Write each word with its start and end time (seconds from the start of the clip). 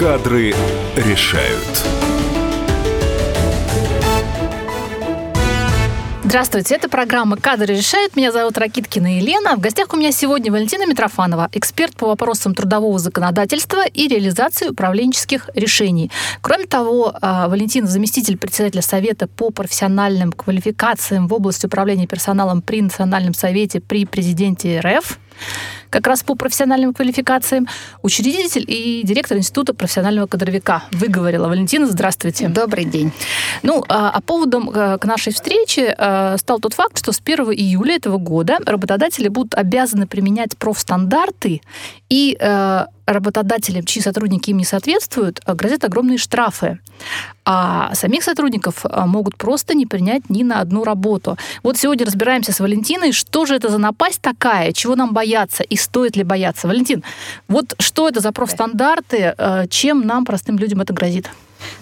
Кадры 0.00 0.54
решают. 0.96 1.84
Здравствуйте, 6.24 6.76
это 6.76 6.88
программа 6.88 7.36
«Кадры 7.36 7.74
решают». 7.74 8.16
Меня 8.16 8.32
зовут 8.32 8.56
Ракиткина 8.56 9.18
Елена. 9.18 9.56
В 9.56 9.60
гостях 9.60 9.92
у 9.92 9.98
меня 9.98 10.10
сегодня 10.10 10.50
Валентина 10.50 10.86
Митрофанова, 10.86 11.50
эксперт 11.52 11.94
по 11.96 12.06
вопросам 12.06 12.54
трудового 12.54 12.98
законодательства 12.98 13.84
и 13.86 14.08
реализации 14.08 14.68
управленческих 14.68 15.50
решений. 15.54 16.10
Кроме 16.40 16.64
того, 16.64 17.12
а, 17.20 17.48
Валентина 17.48 17.86
заместитель 17.86 18.38
председателя 18.38 18.80
Совета 18.80 19.28
по 19.28 19.50
профессиональным 19.50 20.32
квалификациям 20.32 21.28
в 21.28 21.34
области 21.34 21.66
управления 21.66 22.06
персоналом 22.06 22.62
при 22.62 22.80
Национальном 22.80 23.34
совете 23.34 23.80
при 23.80 24.06
президенте 24.06 24.80
РФ 24.80 25.18
как 25.90 26.06
раз 26.06 26.22
по 26.22 26.34
профессиональным 26.34 26.94
квалификациям, 26.94 27.66
учредитель 28.02 28.64
и 28.66 29.02
директор 29.04 29.36
Института 29.36 29.74
профессионального 29.74 30.26
кадровика. 30.26 30.84
Выговорила. 30.92 31.48
Валентина, 31.48 31.86
здравствуйте. 31.86 32.48
Добрый 32.48 32.84
день. 32.84 33.12
Ну, 33.62 33.84
а, 33.88 34.10
а 34.10 34.20
поводом 34.20 34.70
э, 34.70 34.98
к 34.98 35.04
нашей 35.04 35.32
встрече 35.32 35.94
э, 35.96 36.36
стал 36.38 36.60
тот 36.60 36.74
факт, 36.74 36.98
что 36.98 37.12
с 37.12 37.20
1 37.22 37.52
июля 37.52 37.96
этого 37.96 38.18
года 38.18 38.58
работодатели 38.64 39.28
будут 39.28 39.54
обязаны 39.54 40.06
применять 40.06 40.56
профстандарты 40.56 41.60
и 42.08 42.36
э, 42.40 42.86
работодателям, 43.12 43.84
чьи 43.84 44.00
сотрудники 44.00 44.50
им 44.50 44.58
не 44.58 44.64
соответствуют, 44.64 45.40
грозят 45.46 45.84
огромные 45.84 46.18
штрафы. 46.18 46.78
А 47.44 47.94
самих 47.94 48.22
сотрудников 48.22 48.84
могут 49.06 49.36
просто 49.36 49.74
не 49.74 49.86
принять 49.86 50.30
ни 50.30 50.42
на 50.42 50.60
одну 50.60 50.84
работу. 50.84 51.36
Вот 51.62 51.76
сегодня 51.76 52.06
разбираемся 52.06 52.52
с 52.52 52.60
Валентиной, 52.60 53.12
что 53.12 53.46
же 53.46 53.56
это 53.56 53.68
за 53.68 53.78
напасть 53.78 54.20
такая, 54.20 54.72
чего 54.72 54.94
нам 54.96 55.12
бояться 55.12 55.62
и 55.62 55.76
стоит 55.76 56.16
ли 56.16 56.22
бояться. 56.22 56.68
Валентин, 56.68 57.02
вот 57.48 57.74
что 57.78 58.08
это 58.08 58.20
за 58.20 58.32
профстандарты, 58.32 59.34
чем 59.70 60.06
нам, 60.06 60.24
простым 60.24 60.58
людям, 60.58 60.80
это 60.80 60.92
грозит? 60.92 61.28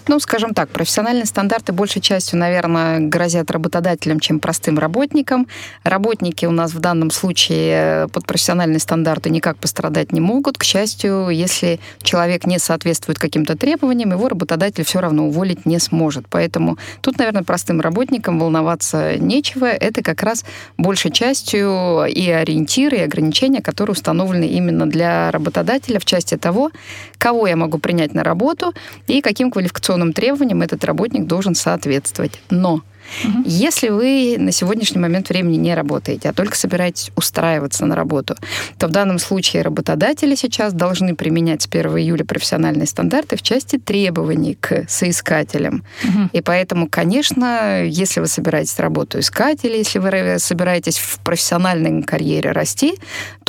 Ну, 0.07 0.19
скажем 0.19 0.53
так, 0.53 0.69
профессиональные 0.69 1.25
стандарты 1.25 1.73
большей 1.73 2.01
частью, 2.01 2.39
наверное, 2.39 2.99
грозят 2.99 3.51
работодателям, 3.51 4.19
чем 4.19 4.39
простым 4.39 4.77
работникам. 4.77 5.47
Работники 5.83 6.45
у 6.45 6.51
нас 6.51 6.73
в 6.73 6.79
данном 6.79 7.11
случае 7.11 8.07
под 8.09 8.25
профессиональные 8.25 8.79
стандарты 8.79 9.29
никак 9.29 9.57
пострадать 9.57 10.11
не 10.11 10.19
могут. 10.19 10.57
К 10.57 10.63
счастью, 10.63 11.29
если 11.29 11.79
человек 12.01 12.45
не 12.45 12.59
соответствует 12.59 13.19
каким-то 13.19 13.55
требованиям, 13.55 14.11
его 14.11 14.27
работодатель 14.29 14.83
все 14.83 14.99
равно 14.99 15.27
уволить 15.27 15.65
не 15.65 15.79
сможет. 15.79 16.25
Поэтому 16.29 16.77
тут, 17.01 17.17
наверное, 17.17 17.43
простым 17.43 17.81
работникам 17.81 18.39
волноваться 18.39 19.17
нечего. 19.17 19.65
Это 19.65 20.01
как 20.01 20.23
раз 20.23 20.45
большей 20.77 21.11
частью 21.11 22.05
и 22.05 22.29
ориентиры, 22.29 22.97
и 22.97 23.01
ограничения, 23.01 23.61
которые 23.61 23.93
установлены 23.93 24.45
именно 24.45 24.89
для 24.89 25.31
работодателя 25.31 25.99
в 25.99 26.05
части 26.05 26.35
того, 26.37 26.71
кого 27.17 27.47
я 27.47 27.55
могу 27.55 27.77
принять 27.77 28.13
на 28.13 28.23
работу 28.23 28.73
и 29.07 29.21
каким 29.21 29.51
квалификациям 29.51 29.68
квалификационным 29.71 30.13
требованиям 30.13 30.61
этот 30.61 30.83
работник 30.83 31.25
должен 31.25 31.55
соответствовать. 31.55 32.39
Но 32.49 32.81
Угу. 33.23 33.43
Если 33.45 33.89
вы 33.89 34.35
на 34.37 34.51
сегодняшний 34.51 34.99
момент 34.99 35.29
времени 35.29 35.57
не 35.57 35.75
работаете, 35.75 36.29
а 36.29 36.33
только 36.33 36.55
собираетесь 36.55 37.11
устраиваться 37.15 37.85
на 37.85 37.95
работу, 37.95 38.35
то 38.77 38.87
в 38.87 38.91
данном 38.91 39.19
случае 39.19 39.63
работодатели 39.63 40.35
сейчас 40.35 40.73
должны 40.73 41.15
применять 41.15 41.63
с 41.63 41.67
1 41.67 41.97
июля 41.97 42.23
профессиональные 42.23 42.87
стандарты 42.87 43.35
в 43.35 43.41
части 43.41 43.77
требований 43.77 44.55
к 44.55 44.85
соискателям. 44.87 45.83
Угу. 46.03 46.29
И 46.33 46.41
поэтому, 46.41 46.87
конечно, 46.87 47.83
если 47.83 48.19
вы 48.19 48.27
собираетесь 48.27 48.77
работу 48.79 49.19
искать 49.19 49.65
или 49.65 49.77
если 49.77 49.99
вы 49.99 50.39
собираетесь 50.39 50.97
в 50.97 51.19
профессиональной 51.19 52.03
карьере 52.03 52.51
расти, 52.51 52.95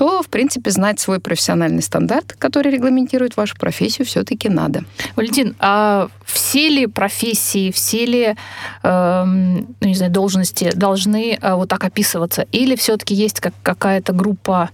то, 0.00 0.22
в 0.22 0.28
принципе, 0.28 0.70
знать 0.70 0.98
свой 0.98 1.20
профессиональный 1.20 1.82
стандарт, 1.82 2.32
который 2.38 2.72
регламентирует 2.72 3.36
вашу 3.36 3.54
профессию, 3.58 4.06
все-таки 4.06 4.48
надо. 4.48 4.84
Валентин, 5.14 5.54
а 5.58 6.08
все 6.24 6.70
ли 6.70 6.86
профессии, 6.86 7.70
все 7.70 8.06
ли 8.06 8.34
э, 8.82 9.24
не 9.82 9.94
знаю, 9.94 10.10
должности 10.10 10.70
должны 10.74 11.38
э, 11.38 11.54
вот 11.54 11.68
так 11.68 11.84
описываться? 11.84 12.46
Или 12.50 12.76
все-таки 12.76 13.14
есть 13.14 13.40
как 13.40 13.52
какая-то 13.62 14.14
группа 14.14 14.70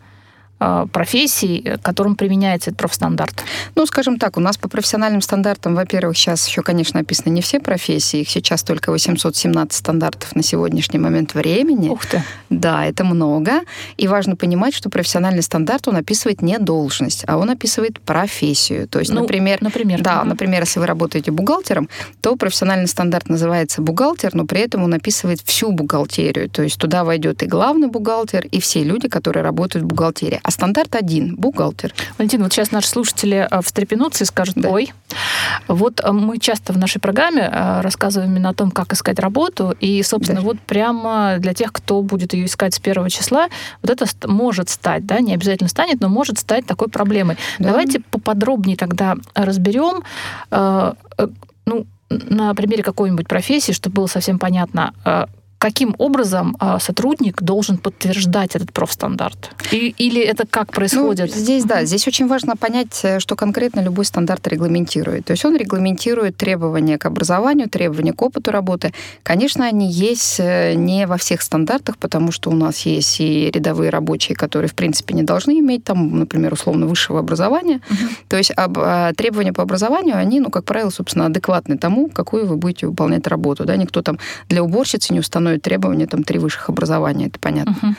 Э, 0.59 0.87
профессий, 0.91 1.77
которым 1.83 2.17
применяется 2.17 2.71
этот 2.71 2.78
профстандарт? 2.78 3.44
Ну, 3.75 3.84
скажем 3.84 4.19
так, 4.19 4.39
у 4.39 4.41
нас 4.41 4.56
по 4.56 4.69
профессиональным 4.69 5.21
стандартам, 5.21 5.75
во-первых, 5.75 6.17
сейчас 6.17 6.49
еще, 6.49 6.62
конечно, 6.62 7.00
описаны 7.00 7.31
не 7.31 7.43
все 7.43 7.61
профессии, 7.61 8.21
их 8.21 8.31
сейчас 8.31 8.62
только 8.62 8.91
817 8.91 9.72
стандартов 9.75 10.34
на 10.34 10.43
сегодняшний 10.43 10.99
момент 10.99 11.34
времени. 11.34 11.91
Ух 11.91 12.06
ты! 12.06 12.22
Да, 12.49 12.87
это 12.87 13.05
много. 13.05 13.61
И 13.99 14.09
важно 14.09 14.34
понимать, 14.34 14.75
что 14.75 14.89
профессиональный 14.89 15.43
стандарт, 15.43 15.89
он 15.89 15.97
описывает 15.97 16.41
не 16.41 16.59
должность, 16.59 17.25
а 17.27 17.37
он 17.37 17.50
описывает 17.50 18.00
профессию. 18.00 18.89
То 18.89 19.00
есть, 19.00 19.12
ну, 19.12 19.21
например, 19.21 19.59
например, 19.61 20.00
да, 20.00 20.21
угу. 20.21 20.28
например, 20.28 20.62
если 20.62 20.81
вы 20.81 20.87
работаете 20.87 21.33
бухгалтером, 21.33 21.91
то 22.22 22.34
профессиональный 22.37 22.89
стандарт 22.89 23.28
называется 23.28 23.83
бухгалтер, 23.83 24.34
но 24.34 24.47
при 24.47 24.61
этом 24.61 24.84
он 24.84 24.95
описывает 24.95 25.41
всю 25.43 25.71
бухгалтерию. 25.72 26.49
То 26.49 26.62
есть 26.62 26.78
туда 26.78 27.05
войдет 27.05 27.43
и 27.43 27.47
главный 27.47 27.89
бухгалтер, 27.89 28.47
и 28.47 28.59
все 28.59 28.83
люди, 28.83 29.09
которые 29.09 29.43
работают 29.43 29.84
в 29.84 29.89
бухгалтерии 29.89 30.41
а 30.47 30.51
стандарт 30.53 30.95
один– 30.95 31.34
бухгалтер. 31.39 31.93
Валентин, 32.19 32.41
вот 32.41 32.53
сейчас 32.53 32.71
наши 32.71 32.89
слушатели 32.89 33.49
э, 33.51 33.61
встрепенутся 33.62 34.23
и 34.23 34.27
скажут, 34.29 34.55
да. 34.55 34.69
ой, 34.69 34.93
вот 35.67 36.01
э, 36.01 36.12
мы 36.12 36.39
часто 36.39 36.73
в 36.73 36.79
нашей 36.79 37.01
программе 37.01 37.51
э, 37.53 37.81
рассказываем 37.81 38.31
именно 38.31 38.51
о 38.51 38.55
том, 38.55 38.71
как 38.71 38.93
искать 38.93 39.19
работу, 39.19 39.75
и, 39.81 40.01
собственно, 40.05 40.41
да. 40.41 40.47
вот 40.47 40.61
прямо 40.61 41.39
для 41.41 41.53
тех, 41.53 41.73
кто 41.73 42.01
будет 42.01 42.33
ее 42.33 42.47
искать 42.47 42.75
с 42.75 42.79
первого 42.79 43.11
числа, 43.11 43.49
вот 43.83 43.91
это 43.91 44.07
может 44.29 44.69
стать, 44.69 45.05
да, 45.05 45.19
не 45.19 45.34
обязательно 45.34 45.69
станет, 45.69 46.01
но 46.01 46.09
может 46.09 46.39
стать 46.39 46.65
такой 46.65 46.91
проблемой. 46.91 47.37
Да. 47.59 47.71
Давайте 47.71 47.99
поподробнее 47.99 48.77
тогда 48.77 49.17
разберем, 49.34 50.05
ну, 50.53 51.87
на 52.09 52.55
примере 52.55 52.84
какой-нибудь 52.84 53.27
профессии, 53.27 53.73
чтобы 53.73 53.97
было 53.97 54.07
совсем 54.07 54.39
понятно, 54.39 54.95
каким 55.66 55.97
образом 55.99 56.56
а, 56.60 56.78
сотрудник 56.78 57.43
должен 57.43 57.77
подтверждать 57.78 58.54
этот 58.54 58.72
профстандарт? 58.72 59.50
И, 59.72 59.94
или 59.99 60.22
это 60.22 60.47
как 60.47 60.71
происходит? 60.71 61.34
Ну, 61.34 61.41
здесь, 61.41 61.65
да, 61.65 61.84
здесь 61.84 62.06
очень 62.06 62.28
важно 62.28 62.54
понять, 62.54 63.00
э, 63.03 63.19
что 63.19 63.34
конкретно 63.34 63.81
любой 63.81 64.04
стандарт 64.04 64.47
регламентирует. 64.47 65.25
То 65.25 65.32
есть 65.32 65.44
он 65.44 65.56
регламентирует 65.56 66.37
требования 66.37 66.99
к 66.99 67.06
образованию, 67.06 67.69
требования 67.69 68.12
к 68.12 68.22
опыту 68.22 68.53
работы. 68.53 68.93
Конечно, 69.25 69.66
они 69.66 69.91
есть 69.91 70.38
э, 70.38 70.75
не 70.75 71.04
во 71.06 71.16
всех 71.16 71.43
стандартах, 71.43 71.98
потому 71.98 72.31
что 72.31 72.50
у 72.50 72.54
нас 72.54 72.87
есть 72.87 73.21
и 73.21 73.50
рядовые 73.50 73.91
рабочие, 73.91 74.37
которые, 74.37 74.69
в 74.69 74.75
принципе, 74.75 75.15
не 75.15 75.25
должны 75.25 75.59
иметь 75.59 75.83
там, 75.83 76.16
например, 76.21 76.53
условно 76.53 76.87
высшего 76.87 77.19
образования. 77.19 77.81
Uh-huh. 77.91 78.09
То 78.28 78.37
есть 78.37 78.53
об, 78.56 78.78
а, 78.78 79.12
требования 79.15 79.53
по 79.53 79.62
образованию, 79.62 80.16
они, 80.16 80.38
ну, 80.38 80.50
как 80.50 80.65
правило, 80.65 80.91
собственно, 80.91 81.27
адекватны 81.27 81.77
тому, 81.77 82.09
какую 82.09 82.47
вы 82.47 82.56
будете 82.56 82.87
выполнять 82.87 83.27
работу. 83.27 83.65
Да? 83.65 83.77
Никто 83.77 84.03
там 84.03 84.21
для 84.48 84.62
уборщицы 84.62 85.12
не 85.12 85.19
установит 85.19 85.56
устанавливают 85.56 85.62
требования 85.62 86.06
там 86.06 86.22
три 86.22 86.39
высших 86.39 86.69
образования, 86.69 87.27
это 87.27 87.39
понятно. 87.39 87.77
Uh-huh. 87.83 87.94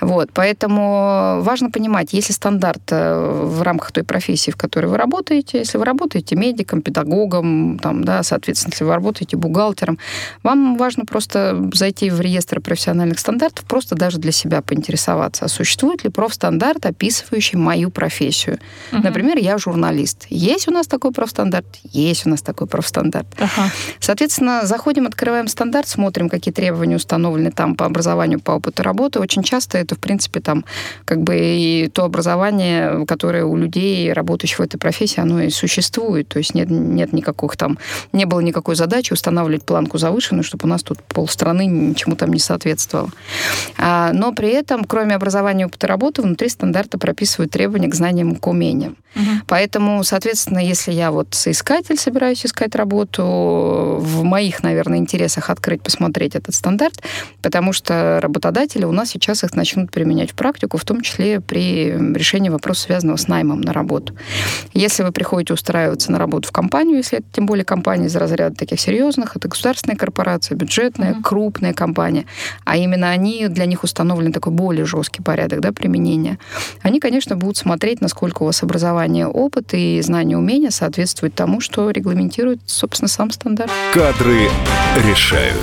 Вот, 0.00 0.30
поэтому 0.32 1.40
важно 1.42 1.70
понимать, 1.70 2.12
если 2.12 2.32
стандарт 2.32 2.82
э, 2.90 3.44
в 3.44 3.62
рамках 3.62 3.92
той 3.92 4.04
профессии, 4.04 4.50
в 4.50 4.56
которой 4.56 4.86
вы 4.86 4.96
работаете, 4.96 5.58
если 5.58 5.78
вы 5.78 5.84
работаете 5.84 6.36
медиком, 6.36 6.82
педагогом, 6.82 7.78
там, 7.78 8.04
да, 8.04 8.22
соответственно, 8.22 8.72
если 8.72 8.84
вы 8.84 8.94
работаете 8.94 9.36
бухгалтером, 9.36 9.98
вам 10.42 10.76
важно 10.76 11.04
просто 11.04 11.70
зайти 11.74 12.10
в 12.10 12.20
реестр 12.20 12.60
профессиональных 12.60 13.18
стандартов, 13.18 13.64
просто 13.64 13.94
даже 13.94 14.18
для 14.18 14.32
себя 14.32 14.60
поинтересоваться, 14.62 15.44
а 15.44 15.48
существует 15.48 16.04
ли 16.04 16.10
профстандарт, 16.10 16.86
описывающий 16.86 17.58
мою 17.58 17.90
профессию. 17.90 18.58
Uh-huh. 18.92 19.02
Например, 19.02 19.38
я 19.38 19.58
журналист. 19.58 20.26
Есть 20.30 20.68
у 20.68 20.70
нас 20.70 20.86
такой 20.86 21.12
профстандарт? 21.12 21.66
Есть 21.92 22.26
у 22.26 22.30
нас 22.30 22.42
такой 22.42 22.66
профстандарт. 22.66 23.26
Uh-huh. 23.36 23.70
Соответственно, 24.00 24.66
заходим, 24.66 25.06
открываем 25.06 25.48
стандарт, 25.48 25.88
смотрим, 25.88 26.28
какие 26.28 26.52
требования 26.52 26.87
установлены 26.96 27.50
там 27.50 27.74
по 27.74 27.86
образованию, 27.86 28.40
по 28.40 28.52
опыту 28.52 28.82
работы, 28.82 29.20
очень 29.20 29.42
часто 29.42 29.78
это, 29.78 29.94
в 29.94 29.98
принципе, 29.98 30.40
там 30.40 30.64
как 31.04 31.22
бы 31.22 31.36
и 31.38 31.88
то 31.88 32.04
образование, 32.04 33.06
которое 33.06 33.44
у 33.44 33.56
людей, 33.56 34.12
работающих 34.12 34.58
в 34.58 34.62
этой 34.62 34.78
профессии, 34.78 35.20
оно 35.20 35.40
и 35.40 35.50
существует. 35.50 36.28
То 36.28 36.38
есть 36.38 36.54
нет, 36.54 36.70
нет 36.70 37.12
никаких 37.12 37.56
там, 37.56 37.78
не 38.12 38.24
было 38.24 38.40
никакой 38.40 38.76
задачи 38.76 39.12
устанавливать 39.12 39.64
планку 39.64 39.98
завышенную, 39.98 40.44
чтобы 40.44 40.66
у 40.66 40.68
нас 40.68 40.82
тут 40.82 41.02
полстраны 41.02 41.66
ничему 41.66 42.16
там 42.16 42.32
не 42.32 42.38
соответствовало. 42.38 43.10
А, 43.76 44.12
но 44.12 44.32
при 44.32 44.48
этом, 44.48 44.84
кроме 44.84 45.14
образования 45.14 45.62
и 45.62 45.66
опыта 45.66 45.86
работы, 45.86 46.22
внутри 46.22 46.48
стандарта 46.48 46.98
прописывают 46.98 47.52
требования 47.52 47.88
к 47.88 47.94
знаниям, 47.94 48.36
к 48.36 48.46
умениям. 48.46 48.96
Угу. 49.14 49.24
Поэтому, 49.46 50.04
соответственно, 50.04 50.58
если 50.58 50.92
я 50.92 51.10
вот 51.10 51.28
соискатель, 51.32 51.98
собираюсь 51.98 52.44
искать 52.44 52.74
работу, 52.74 53.24
в 53.98 54.22
моих, 54.22 54.62
наверное, 54.62 54.98
интересах 54.98 55.50
открыть, 55.50 55.82
посмотреть 55.82 56.34
этот 56.34 56.54
стандарт, 56.54 56.77
стандарт, 56.78 57.02
потому 57.42 57.72
что 57.72 58.20
работодатели 58.22 58.84
у 58.84 58.92
нас 58.92 59.10
сейчас 59.10 59.42
их 59.42 59.54
начнут 59.54 59.90
применять 59.90 60.30
в 60.30 60.34
практику, 60.34 60.78
в 60.78 60.84
том 60.84 61.00
числе 61.00 61.40
при 61.40 61.90
решении 62.14 62.50
вопроса, 62.50 62.82
связанного 62.82 63.16
с 63.16 63.28
наймом 63.28 63.60
на 63.60 63.72
работу. 63.72 64.14
Если 64.74 65.02
вы 65.02 65.12
приходите 65.12 65.54
устраиваться 65.54 66.12
на 66.12 66.18
работу 66.18 66.48
в 66.48 66.52
компанию, 66.52 66.98
если 66.98 67.18
это 67.18 67.26
тем 67.32 67.46
более 67.46 67.64
компания 67.64 68.06
из 68.06 68.16
разряда 68.16 68.54
таких 68.54 68.80
серьезных, 68.80 69.36
это 69.36 69.48
государственная 69.48 69.96
корпорация, 69.96 70.56
бюджетная, 70.56 71.14
mm-hmm. 71.14 71.22
крупная 71.22 71.74
компания, 71.74 72.26
а 72.64 72.76
именно 72.76 73.10
они, 73.10 73.48
для 73.48 73.66
них 73.66 73.82
установлен 73.82 74.32
такой 74.32 74.52
более 74.52 74.84
жесткий 74.84 75.22
порядок 75.22 75.60
да, 75.60 75.72
применения, 75.72 76.38
они, 76.82 77.00
конечно, 77.00 77.36
будут 77.36 77.56
смотреть, 77.56 78.00
насколько 78.00 78.42
у 78.42 78.46
вас 78.46 78.62
образование, 78.62 79.26
опыт 79.26 79.74
и 79.74 80.00
знания, 80.02 80.36
умения 80.36 80.70
соответствуют 80.70 81.34
тому, 81.34 81.60
что 81.60 81.90
регламентирует, 81.90 82.60
собственно, 82.66 83.08
сам 83.08 83.30
стандарт. 83.30 83.70
Кадры 83.92 84.48
решают. 85.04 85.56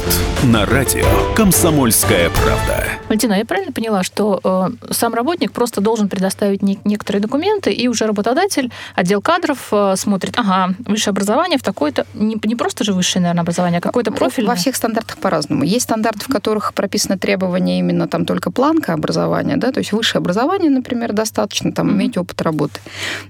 На 0.44 0.66
радио 0.66 1.05
«Комсомольская 1.36 2.30
правда». 2.30 2.86
Валентина, 3.08 3.34
я 3.34 3.46
правильно 3.46 3.72
поняла, 3.72 4.04
что 4.04 4.40
э, 4.44 4.94
сам 4.94 5.14
работник 5.14 5.52
просто 5.52 5.80
должен 5.80 6.10
предоставить 6.10 6.64
не, 6.64 6.80
некоторые 6.86 7.22
документы, 7.22 7.72
и 7.72 7.88
уже 7.88 8.08
работодатель, 8.08 8.72
отдел 8.96 9.22
кадров 9.22 9.68
э, 9.72 9.96
смотрит, 9.96 10.34
ага, 10.38 10.74
высшее 10.80 11.12
образование 11.12 11.60
в 11.60 11.64
такой-то, 11.64 12.08
не, 12.14 12.36
не 12.44 12.56
просто 12.56 12.84
же 12.84 12.94
высшее, 12.94 13.22
наверное, 13.22 13.42
образование, 13.42 13.78
а 13.78 13.82
какое-то 13.82 14.12
профильное? 14.12 14.52
Во 14.52 14.56
всех 14.56 14.76
стандартах 14.76 15.18
по-разному. 15.18 15.64
Есть 15.64 15.84
стандарты, 15.84 16.22
в 16.22 16.30
которых 16.30 16.74
прописаны 16.74 17.18
требования 17.18 17.80
именно 17.80 18.08
там 18.08 18.26
только 18.26 18.50
планка 18.50 18.94
образования, 18.94 19.58
да, 19.58 19.72
то 19.72 19.80
есть 19.80 19.92
высшее 19.92 20.20
образование, 20.22 20.72
например, 20.72 21.14
достаточно 21.14 21.72
там 21.72 21.90
mm-hmm. 21.90 21.94
иметь 21.94 22.18
опыт 22.18 22.42
работы. 22.42 22.80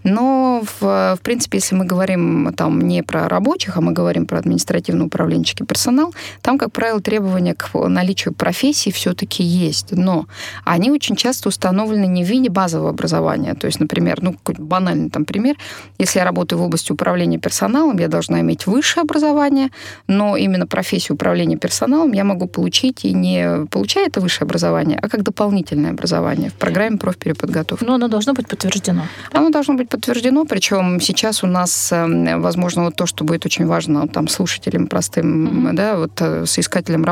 Но, 0.04 0.63
в, 0.80 1.16
в 1.16 1.19
принципе, 1.21 1.57
если 1.57 1.75
мы 1.75 1.86
говорим 1.86 2.54
там 2.56 2.80
не 2.81 3.04
про 3.04 3.28
рабочих, 3.28 3.75
а 3.75 3.81
мы 3.81 3.92
говорим 3.92 4.25
про 4.25 4.39
административно-управленческий 4.39 5.66
персонал, 5.66 6.13
там, 6.42 6.57
как 6.57 6.71
правило, 6.71 7.01
требования 7.01 7.56
к 7.56 7.65
наличию 7.74 8.34
профессии 8.34 8.90
все-таки 8.90 9.44
есть. 9.44 9.92
Но 9.92 10.28
они 10.64 10.92
очень 10.92 11.16
часто 11.16 11.50
установлены 11.50 12.06
не 12.08 12.24
в 12.24 12.28
виде 12.28 12.50
базового 12.50 12.90
образования. 12.90 13.54
То 13.54 13.68
есть, 13.68 13.80
например, 13.80 14.22
ну, 14.22 14.36
банальный 14.58 15.10
там 15.10 15.26
пример, 15.26 15.56
если 15.98 16.20
я 16.20 16.26
работаю 16.26 16.60
в 16.60 16.64
области 16.64 16.92
управления 16.92 17.38
персоналом, 17.38 17.98
я 17.98 18.08
должна 18.08 18.42
иметь 18.42 18.68
высшее 18.68 19.04
образование, 19.04 19.70
но 20.08 20.38
именно 20.38 20.68
профессию 20.68 21.16
управления 21.16 21.58
персоналом 21.58 22.12
я 22.14 22.24
могу 22.24 22.48
получить 22.48 23.06
и 23.06 23.14
не 23.14 23.66
получая 23.68 24.08
это 24.08 24.22
высшее 24.22 24.46
образование, 24.46 25.00
а 25.02 25.10
как 25.10 25.24
дополнительное 25.24 25.92
образование 25.92 26.50
в 26.50 26.54
программе 26.54 26.98
профпереподготовки. 26.98 27.84
Но 27.84 27.96
оно 27.96 28.08
должно 28.08 28.34
быть 28.34 28.48
подтверждено. 28.48 29.04
Оно 29.32 29.50
должно 29.50 29.74
быть 29.74 29.90
подтверждено, 29.90 30.46
причем 30.46 31.00
сейчас 31.02 31.44
у 31.44 31.48
нас, 31.48 31.92
эм, 31.92 32.42
возможно, 32.42 32.86
вот 32.86 32.96
то, 32.96 33.06
что 33.06 33.24
будет 33.24 33.46
очень 33.46 33.66
важно 33.66 34.08
там 34.08 34.28
слушателям 34.28 34.88
простым, 34.88 35.68
mm-hmm. 35.68 35.74
да, 35.74 35.98
вот 35.98 36.12
э, 36.20 36.46
соискателям, 36.46 37.04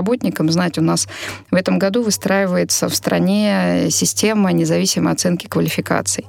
работникам, 0.43 0.51
знать, 0.51 0.77
у 0.77 0.81
нас 0.81 1.07
в 1.51 1.55
этом 1.55 1.79
году 1.79 2.03
выстраивается 2.03 2.87
в 2.87 2.95
стране 2.95 3.87
система 3.89 4.51
независимой 4.51 5.13
оценки 5.13 5.47
квалификаций. 5.47 6.25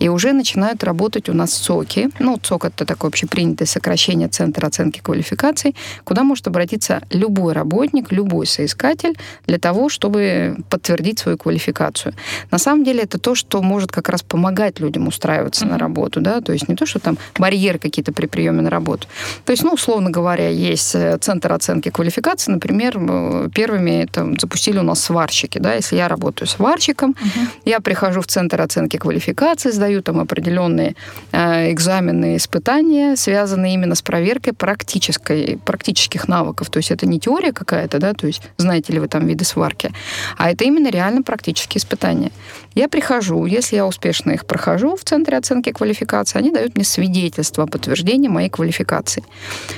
И 0.00 0.08
уже 0.08 0.32
начинают 0.32 0.84
работать 0.84 1.28
у 1.28 1.32
нас 1.32 1.50
ЦОКи. 1.52 2.10
Ну, 2.18 2.38
ЦОК— 2.38 2.64
это 2.66 2.84
такое 2.84 3.08
общепринятое 3.08 3.66
сокращение 3.66 4.28
Центра 4.28 4.66
оценки 4.66 5.00
квалификаций, 5.00 5.74
куда 6.04 6.22
может 6.22 6.46
обратиться 6.46 7.00
любой 7.12 7.52
работник, 7.52 8.12
любой 8.12 8.46
соискатель 8.46 9.16
для 9.46 9.58
того, 9.58 9.88
чтобы 9.88 10.56
подтвердить 10.68 11.18
свою 11.18 11.38
квалификацию. 11.38 12.14
На 12.50 12.58
самом 12.58 12.84
деле 12.84 13.02
это 13.02 13.18
то, 13.18 13.34
что 13.34 13.62
может 13.62 13.90
как 13.90 14.08
раз 14.08 14.22
помогать 14.22 14.80
людям 14.80 15.08
устраиваться 15.08 15.64
mm-hmm. 15.64 15.70
на 15.70 15.78
работу, 15.78 16.20
да, 16.20 16.40
то 16.40 16.52
есть 16.52 16.68
не 16.68 16.76
то, 16.76 16.86
что 16.86 16.98
там 16.98 17.18
барьеры 17.38 17.78
какие-то 17.78 18.12
при 18.12 18.26
приеме 18.26 18.62
на 18.62 18.70
работу. 18.70 19.06
То 19.44 19.52
есть, 19.52 19.64
ну, 19.64 19.72
условно 19.72 20.10
говоря, 20.10 20.48
есть 20.48 20.94
э, 20.94 21.18
центр 21.18 21.52
оценки 21.52 21.90
квалификации, 21.90 22.52
например, 22.52 22.98
первыми 23.50 24.02
это 24.04 24.34
запустили 24.38 24.78
у 24.78 24.82
нас 24.82 25.02
сварщики, 25.02 25.58
да, 25.58 25.74
если 25.74 25.96
я 25.96 26.08
работаю 26.08 26.48
сварщиком, 26.48 27.10
uh-huh. 27.10 27.48
я 27.64 27.80
прихожу 27.80 28.20
в 28.20 28.26
центр 28.26 28.60
оценки 28.60 28.96
квалификации, 28.96 29.70
сдаю 29.70 30.02
там 30.02 30.20
определенные 30.20 30.94
э, 31.32 31.72
экзамены, 31.72 32.36
испытания, 32.36 33.16
связанные 33.16 33.74
именно 33.74 33.94
с 33.94 34.02
проверкой 34.02 34.52
практической, 34.52 35.58
практических 35.64 36.28
навыков, 36.28 36.70
то 36.70 36.78
есть 36.78 36.90
это 36.90 37.06
не 37.06 37.20
теория 37.20 37.52
какая-то, 37.52 37.98
да, 37.98 38.14
то 38.14 38.26
есть 38.26 38.42
знаете 38.56 38.92
ли 38.92 39.00
вы 39.00 39.08
там 39.08 39.26
виды 39.26 39.44
сварки, 39.44 39.92
а 40.36 40.50
это 40.50 40.64
именно 40.64 40.90
реально 40.90 41.22
практические 41.22 41.80
испытания. 41.80 42.30
Я 42.74 42.88
прихожу, 42.88 43.46
если 43.46 43.76
я 43.76 43.86
успешно 43.86 44.30
их 44.32 44.46
прохожу 44.46 44.96
в 44.96 45.02
центре 45.02 45.36
оценки 45.36 45.72
квалификации, 45.72 46.38
они 46.38 46.50
дают 46.52 46.76
мне 46.76 46.84
свидетельство 46.84 47.64
о 47.64 47.66
подтверждении 47.66 48.28
моей 48.28 48.48
квалификации. 48.48 49.24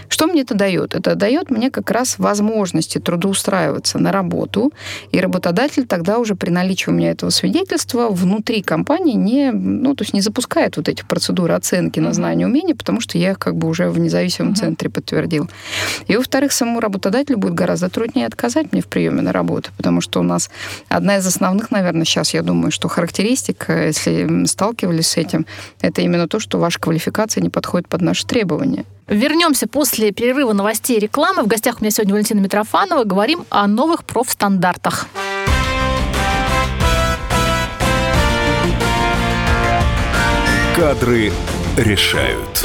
Что 0.09 0.27
мне 0.27 0.43
это 0.43 0.55
дает? 0.55 0.95
Это 0.95 1.15
дает 1.15 1.51
мне 1.51 1.71
как 1.71 1.91
раз 1.91 2.19
возможности 2.19 2.99
трудоустраиваться 2.99 3.99
на 3.99 4.13
работу, 4.13 4.73
и 5.11 5.21
работодатель 5.21 5.87
тогда 5.87 6.19
уже 6.19 6.35
при 6.35 6.51
наличии 6.51 6.91
у 6.91 6.93
меня 6.93 7.13
этого 7.13 7.31
свидетельства 7.31 8.09
внутри 8.11 8.63
компании 8.63 9.15
не, 9.15 9.53
ну, 9.53 9.95
то 9.95 10.05
есть 10.05 10.13
не 10.13 10.21
запускает 10.21 10.77
вот 10.77 10.89
эти 10.89 11.03
процедуры 11.03 11.55
оценки 11.55 11.99
на 11.99 12.13
знание 12.13 12.47
умения, 12.47 12.75
потому 12.75 13.01
что 13.01 13.17
я 13.17 13.31
их 13.31 13.39
как 13.39 13.57
бы 13.57 13.69
уже 13.69 13.89
в 13.89 13.99
независимом 13.99 14.55
центре 14.55 14.91
подтвердил. 14.91 15.49
И, 16.09 16.17
во-вторых, 16.17 16.53
самому 16.53 16.81
работодателю 16.81 17.39
будет 17.39 17.55
гораздо 17.55 17.89
труднее 17.89 18.27
отказать 18.27 18.73
мне 18.73 18.83
в 18.83 18.87
приеме 18.87 19.23
на 19.23 19.33
работу, 19.33 19.71
потому 19.77 20.01
что 20.03 20.21
у 20.21 20.23
нас 20.23 20.51
одна 20.89 21.17
из 21.17 21.27
основных, 21.27 21.71
наверное, 21.71 22.05
сейчас, 22.05 22.35
я 22.35 22.43
думаю, 22.43 22.71
что 22.71 22.82
характеристика, 22.89 23.87
если 23.87 24.47
сталкивались 24.47 25.09
с 25.09 25.17
этим, 25.17 25.47
это 25.81 26.03
именно 26.03 26.29
то, 26.29 26.41
что 26.41 26.59
ваша 26.59 26.79
квалификация 26.79 27.43
не 27.43 27.51
подходит 27.51 27.89
под 27.89 28.01
наши 28.01 28.27
требования. 28.27 28.85
Вернемся 29.09 29.67
после 29.67 30.13
перерыва 30.13 30.53
новостей 30.53 30.97
и 30.97 31.01
рекламы. 31.01 31.43
В 31.43 31.47
гостях 31.47 31.81
у 31.81 31.85
меня 31.85 31.91
сегодня 31.91 32.15
Валентина 32.15 32.41
Митрофанова. 32.41 33.05
Говорим 33.05 33.45
о 33.51 33.67
новых 33.67 34.05
профстандартах. 34.05 35.07
Кадры 40.77 41.33
решают. 41.77 42.65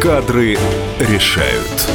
Кадры 0.00 0.56
решают. 0.98 1.90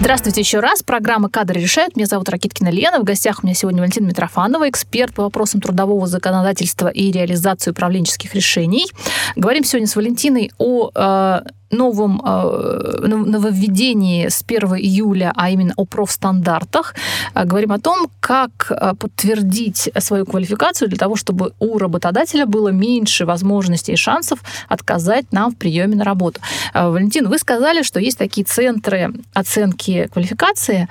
Здравствуйте 0.00 0.40
еще 0.40 0.58
раз. 0.58 0.82
Программа 0.82 1.28
«Кадры 1.28 1.60
решают». 1.60 1.94
Меня 1.94 2.06
зовут 2.06 2.28
Ракиткина 2.28 2.70
Лена. 2.70 2.98
В 2.98 3.04
гостях 3.04 3.44
у 3.44 3.46
меня 3.46 3.54
сегодня 3.54 3.80
Валентина 3.80 4.06
Митрофанова, 4.06 4.68
эксперт 4.68 5.14
по 5.14 5.22
вопросам 5.22 5.60
трудового 5.60 6.08
законодательства 6.08 6.88
и 6.88 7.12
реализации 7.12 7.70
управленческих 7.70 8.34
решений. 8.34 8.86
Говорим 9.36 9.62
сегодня 9.62 9.86
с 9.86 9.94
Валентиной 9.94 10.50
о 10.58 10.90
э, 10.92 11.40
новом 11.70 12.22
э, 12.24 13.06
нововведении 13.06 14.28
с 14.28 14.44
1 14.46 14.76
июля, 14.76 15.32
а 15.36 15.50
именно 15.50 15.72
о 15.76 15.84
профстандартах, 15.84 16.94
э, 17.34 17.44
говорим 17.44 17.72
о 17.72 17.78
том, 17.78 18.08
как 18.20 18.70
э, 18.70 18.94
подтвердить 18.98 19.90
свою 19.98 20.24
квалификацию 20.24 20.88
для 20.88 20.98
того, 20.98 21.16
чтобы 21.16 21.52
у 21.58 21.78
работодателя 21.78 22.46
было 22.46 22.68
меньше 22.68 23.26
возможностей 23.26 23.92
и 23.92 23.96
шансов 23.96 24.40
отказать 24.68 25.32
нам 25.32 25.52
в 25.52 25.56
приеме 25.56 25.96
на 25.96 26.04
работу. 26.04 26.40
Валентин, 26.74 27.28
вы 27.28 27.38
сказали, 27.38 27.82
что 27.82 28.00
есть 28.00 28.18
такие 28.18 28.44
центры 28.44 29.12
оценки 29.34 30.08
квалификации. 30.12 30.88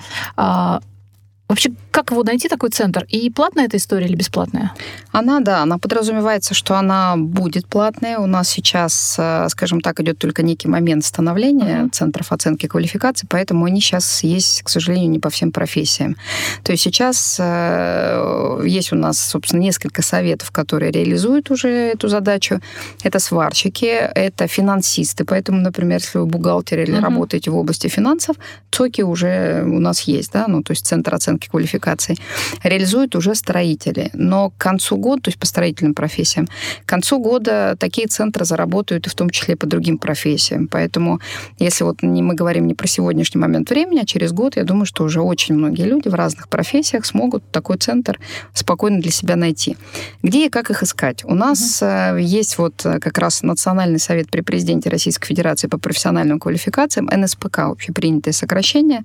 Вообще, 1.48 1.72
как 1.92 2.10
его 2.10 2.24
найти, 2.24 2.50
такой 2.50 2.72
центр? 2.72 3.06
И 3.08 3.30
платная 3.30 3.66
эта 3.66 3.78
история 3.78 4.08
или 4.08 4.16
бесплатная? 4.16 4.74
Она, 5.12 5.42
да, 5.42 5.62
она 5.62 5.78
подразумевается, 5.78 6.56
что 6.56 6.76
она 6.76 7.16
будет 7.18 7.68
платная. 7.68 8.18
У 8.18 8.26
нас 8.26 8.50
сейчас, 8.50 9.16
э, 9.20 9.48
скажем 9.50 9.80
так, 9.80 10.00
идет 10.00 10.18
только 10.18 10.42
некий 10.42 10.68
момент 10.68 11.06
становления 11.06 11.84
uh-huh. 11.84 11.92
центров 11.92 12.32
оценки 12.32 12.66
квалификации, 12.66 13.28
поэтому 13.30 13.66
они 13.66 13.80
сейчас 13.80 14.24
есть, 14.24 14.64
к 14.64 14.70
сожалению, 14.70 15.12
не 15.12 15.20
по 15.20 15.30
всем 15.30 15.52
профессиям. 15.52 16.16
То 16.64 16.72
есть 16.72 16.84
сейчас 16.84 17.38
э, 17.40 18.62
есть 18.66 18.92
у 18.92 18.96
нас, 18.96 19.20
собственно, 19.20 19.62
несколько 19.62 20.02
советов, 20.02 20.50
которые 20.50 20.92
реализуют 20.92 21.52
уже 21.52 21.70
эту 21.70 22.08
задачу. 22.08 22.60
Это 23.04 23.20
сварщики, 23.20 23.86
это 23.86 24.48
финансисты. 24.48 25.26
Поэтому, 25.26 25.62
например, 25.62 26.00
если 26.00 26.18
вы 26.18 26.26
бухгалтер 26.26 26.80
или 26.80 26.98
uh-huh. 26.98 27.02
работаете 27.02 27.52
в 27.52 27.56
области 27.56 27.88
финансов, 27.88 28.36
ЦОКи 28.72 29.04
уже 29.04 29.64
у 29.64 29.80
нас 29.80 30.02
есть, 30.02 30.32
да, 30.34 30.46
ну, 30.48 30.64
то 30.64 30.72
есть 30.72 30.88
Центр 30.88 31.14
оценки 31.14 31.35
оценки 31.36 31.50
квалификаций, 31.50 32.18
реализуют 32.64 33.16
уже 33.16 33.36
строители. 33.36 34.10
Но 34.14 34.50
к 34.50 34.58
концу 34.58 34.98
года, 34.98 35.24
то 35.24 35.30
есть 35.30 35.40
по 35.40 35.46
строительным 35.46 35.94
профессиям, 35.94 36.48
к 36.86 36.90
концу 36.90 37.20
года 37.20 37.76
такие 37.80 38.08
центры 38.08 38.46
заработают 38.46 39.08
и 39.08 39.10
в 39.10 39.14
том 39.14 39.30
числе 39.30 39.56
по 39.56 39.68
другим 39.68 39.98
профессиям. 39.98 40.68
Поэтому, 40.68 41.20
если 41.60 41.84
вот 41.84 42.04
не, 42.04 42.22
мы 42.22 42.36
говорим 42.36 42.68
не 42.68 42.74
про 42.74 42.88
сегодняшний 42.88 43.42
момент 43.42 43.70
времени, 43.70 44.00
а 44.02 44.06
через 44.06 44.32
год, 44.32 44.56
я 44.56 44.64
думаю, 44.64 44.86
что 44.86 45.04
уже 45.04 45.22
очень 45.22 45.56
многие 45.56 45.84
люди 45.84 46.10
в 46.10 46.16
разных 46.16 46.48
профессиях 46.48 47.06
смогут 47.06 47.44
такой 47.52 47.78
центр 47.78 48.20
спокойно 48.54 49.02
для 49.02 49.12
себя 49.12 49.36
найти. 49.36 49.78
Где 50.24 50.46
и 50.46 50.50
как 50.50 50.70
их 50.70 50.84
искать? 50.84 51.24
У 51.26 51.36
нас 51.36 51.82
mm-hmm. 51.82 52.22
есть 52.22 52.58
вот 52.58 52.86
э, 52.86 53.00
как 53.00 53.18
раз 53.18 53.44
Национальный 53.44 54.00
совет 54.00 54.30
при 54.30 54.42
президенте 54.42 54.90
Российской 54.90 55.28
Федерации 55.28 55.68
по 55.68 55.78
профессиональным 55.78 56.40
квалификациям, 56.40 57.10
НСПК, 57.12 57.60
общепринятое 57.60 58.34
сокращение. 58.34 59.04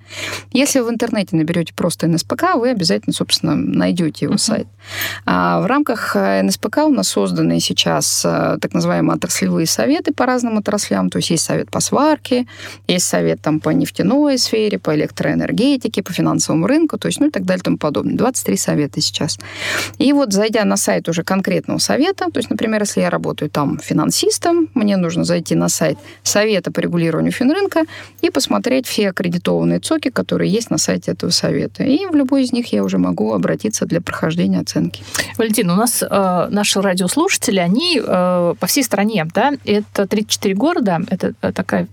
Если 0.52 0.80
вы 0.80 0.86
в 0.86 0.90
интернете 0.90 1.36
наберете 1.36 1.72
просто 1.74 2.06
НСПК, 2.06 2.19
НСПК, 2.20 2.54
вы 2.56 2.70
обязательно, 2.70 3.12
собственно, 3.12 3.54
найдете 3.54 4.26
его 4.26 4.34
uh-huh. 4.34 4.38
сайт. 4.38 4.66
А 5.26 5.60
в 5.60 5.66
рамках 5.66 6.16
э, 6.16 6.42
НСПК 6.42 6.78
у 6.78 6.90
нас 6.90 7.08
созданы 7.08 7.60
сейчас 7.60 8.22
э, 8.24 8.58
так 8.60 8.74
называемые 8.74 9.16
отраслевые 9.16 9.66
советы 9.66 10.12
по 10.12 10.26
разным 10.26 10.58
отраслям. 10.58 11.10
То 11.10 11.18
есть 11.18 11.30
есть 11.30 11.44
совет 11.44 11.70
по 11.70 11.80
сварке, 11.80 12.46
есть 12.88 13.06
совет 13.06 13.40
там, 13.40 13.60
по 13.60 13.70
нефтяной 13.70 14.38
сфере, 14.38 14.78
по 14.78 14.94
электроэнергетике, 14.94 16.02
по 16.02 16.12
финансовому 16.12 16.66
рынку, 16.66 16.98
то 16.98 17.06
есть, 17.06 17.20
ну 17.20 17.28
и 17.28 17.30
так 17.30 17.44
далее 17.44 17.60
и 17.60 17.64
тому 17.64 17.78
подобное. 17.78 18.16
23 18.16 18.56
совета 18.56 19.00
сейчас. 19.00 19.38
И 19.98 20.12
вот 20.12 20.32
зайдя 20.32 20.64
на 20.64 20.76
сайт 20.76 21.08
уже 21.08 21.22
конкретного 21.22 21.78
совета, 21.78 22.30
то 22.30 22.38
есть, 22.38 22.50
например, 22.50 22.80
если 22.80 23.00
я 23.00 23.10
работаю 23.10 23.50
там 23.50 23.78
финансистом, 23.78 24.68
мне 24.74 24.96
нужно 24.96 25.24
зайти 25.24 25.54
на 25.54 25.68
сайт 25.68 25.98
Совета 26.22 26.70
по 26.70 26.80
регулированию 26.80 27.32
финрынка 27.32 27.84
и 28.20 28.30
посмотреть 28.30 28.86
все 28.86 29.10
аккредитованные 29.10 29.80
ЦОКи, 29.80 30.10
которые 30.10 30.50
есть 30.50 30.70
на 30.70 30.78
сайте 30.78 31.12
этого 31.12 31.30
совета. 31.30 31.84
И 31.84 32.06
в 32.10 32.14
любой 32.14 32.44
из 32.44 32.52
них 32.52 32.72
я 32.72 32.82
уже 32.84 32.98
могу 32.98 33.32
обратиться 33.32 33.86
для 33.86 34.00
прохождения 34.00 34.60
оценки. 34.60 35.02
Валентин, 35.38 35.70
у 35.70 35.74
нас 35.74 36.02
э, 36.02 36.48
наши 36.50 36.80
радиослушатели, 36.80 37.58
они 37.58 38.00
э, 38.02 38.54
по 38.58 38.66
всей 38.66 38.84
стране, 38.84 39.26
да, 39.34 39.52
это 39.64 40.06
34 40.06 40.54
города, 40.54 41.00
это 41.08 41.34
э, 41.42 41.52
такая 41.52 41.88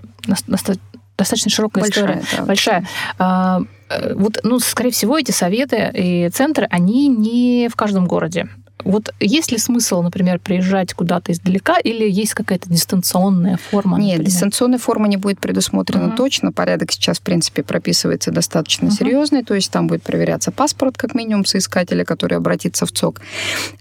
достаточно 1.18 1.50
широкая 1.50 1.84
большая, 1.84 2.22
история. 2.22 2.24
Да, 2.38 2.46
большая. 2.46 2.88
А, 3.18 3.62
э, 3.90 4.14
вот, 4.14 4.40
ну, 4.44 4.60
скорее 4.60 4.92
всего, 4.92 5.18
эти 5.18 5.32
советы 5.32 5.92
и 5.94 6.30
центры, 6.30 6.68
они 6.70 7.08
не 7.08 7.70
в 7.70 7.76
каждом 7.76 8.08
городе. 8.08 8.48
Вот 8.84 9.14
есть 9.20 9.52
ли 9.52 9.58
смысл, 9.58 10.02
например, 10.02 10.40
приезжать 10.40 10.94
куда-то 10.94 11.32
издалека, 11.32 11.78
или 11.80 12.10
есть 12.10 12.34
какая-то 12.34 12.70
дистанционная 12.70 13.58
форма? 13.58 13.98
Нет, 13.98 14.20
например? 14.20 14.26
дистанционная 14.26 14.80
форма 14.80 15.08
не 15.08 15.18
будет 15.18 15.40
предусмотрена 15.40 16.12
uh-huh. 16.12 16.16
точно. 16.16 16.52
Порядок 16.52 16.92
сейчас, 16.92 17.20
в 17.20 17.22
принципе, 17.22 17.64
прописывается 17.64 18.32
достаточно 18.32 18.88
uh-huh. 18.88 18.92
серьезный, 18.92 19.44
то 19.44 19.56
есть 19.56 19.72
там 19.72 19.88
будет 19.88 20.04
проверяться 20.04 20.52
паспорт, 20.52 20.98
как 20.98 21.16
минимум, 21.16 21.46
соискателя, 21.46 22.06
который 22.06 22.38
обратится 22.38 22.86
в 22.86 22.92
ЦОК. 22.92 23.22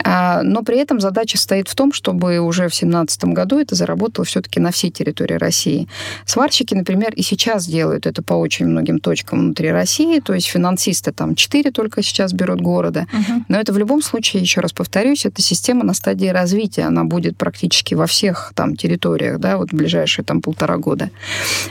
А, 0.02 0.42
но 0.42 0.62
при 0.62 0.78
этом 0.78 1.00
задача 1.00 1.38
стоит 1.38 1.68
в 1.68 1.74
том, 1.74 1.92
чтобы 1.92 2.40
уже 2.40 2.62
в 2.62 2.72
2017 2.72 3.24
году 3.26 3.58
это 3.58 3.74
заработало 3.74 4.24
все-таки 4.24 4.60
на 4.60 4.70
всей 4.70 4.90
территории 4.90 5.34
России. 5.34 5.88
Сварщики, 6.24 6.74
например, 6.74 7.12
и 7.14 7.22
сейчас 7.22 7.66
делают 7.66 8.06
это 8.06 8.22
по 8.22 8.34
очень 8.34 8.66
многим 8.66 8.98
точкам 8.98 9.40
внутри 9.40 9.70
России, 9.70 10.20
то 10.20 10.32
есть 10.34 10.46
финансисты 10.46 11.12
там 11.12 11.34
4 11.34 11.70
только 11.70 12.02
сейчас 12.02 12.32
берут 12.32 12.60
города. 12.60 13.06
Uh-huh. 13.12 13.42
Но 13.48 13.58
это 13.58 13.72
в 13.72 13.78
любом 13.78 14.02
случае, 14.02 14.42
еще 14.42 14.60
раз 14.60 14.72
повторяю, 14.72 14.85
повторюсь, 14.86 15.26
эта 15.26 15.42
система 15.42 15.84
на 15.84 15.94
стадии 15.94 16.28
развития, 16.28 16.82
она 16.82 17.02
будет 17.02 17.36
практически 17.36 17.94
во 17.94 18.06
всех 18.06 18.52
там 18.54 18.76
территориях, 18.76 19.40
да, 19.40 19.56
вот 19.56 19.72
в 19.72 19.74
ближайшие 19.74 20.24
там 20.24 20.40
полтора 20.40 20.76
года. 20.76 21.10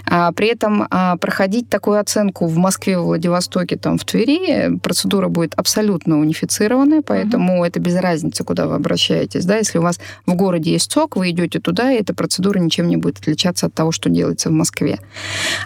А, 0.06 0.34
при 0.34 0.48
этом 0.48 0.86
а, 0.92 1.16
проходить 1.16 1.70
такую 1.70 1.98
оценку 1.98 2.46
в 2.46 2.58
Москве, 2.58 3.00
в 3.00 3.04
Владивостоке, 3.04 3.78
там 3.78 3.98
в 3.98 4.04
Твери, 4.04 4.78
процедура 4.80 5.30
будет 5.30 5.54
абсолютно 5.56 6.20
унифицированная, 6.20 7.04
поэтому 7.04 7.64
uh-huh. 7.64 7.68
это 7.68 7.80
без 7.80 7.96
разницы, 7.96 8.44
куда 8.44 8.68
вы 8.68 8.76
обращаетесь, 8.76 9.46
да, 9.46 9.56
если 9.56 9.78
у 9.78 9.82
вас 9.82 9.98
в 10.26 10.34
городе 10.36 10.72
есть 10.72 10.92
ЦОК, 10.92 11.16
вы 11.16 11.30
идете 11.30 11.62
туда, 11.62 11.94
и 11.94 12.02
эта 12.02 12.14
процедура 12.14 12.60
ничем 12.60 12.90
не 12.90 12.98
будет 12.98 13.20
отличаться 13.20 13.68
от 13.68 13.74
того, 13.74 13.94
что 13.94 14.10
делается 14.10 14.50
в 14.50 14.52
Москве. 14.52 15.00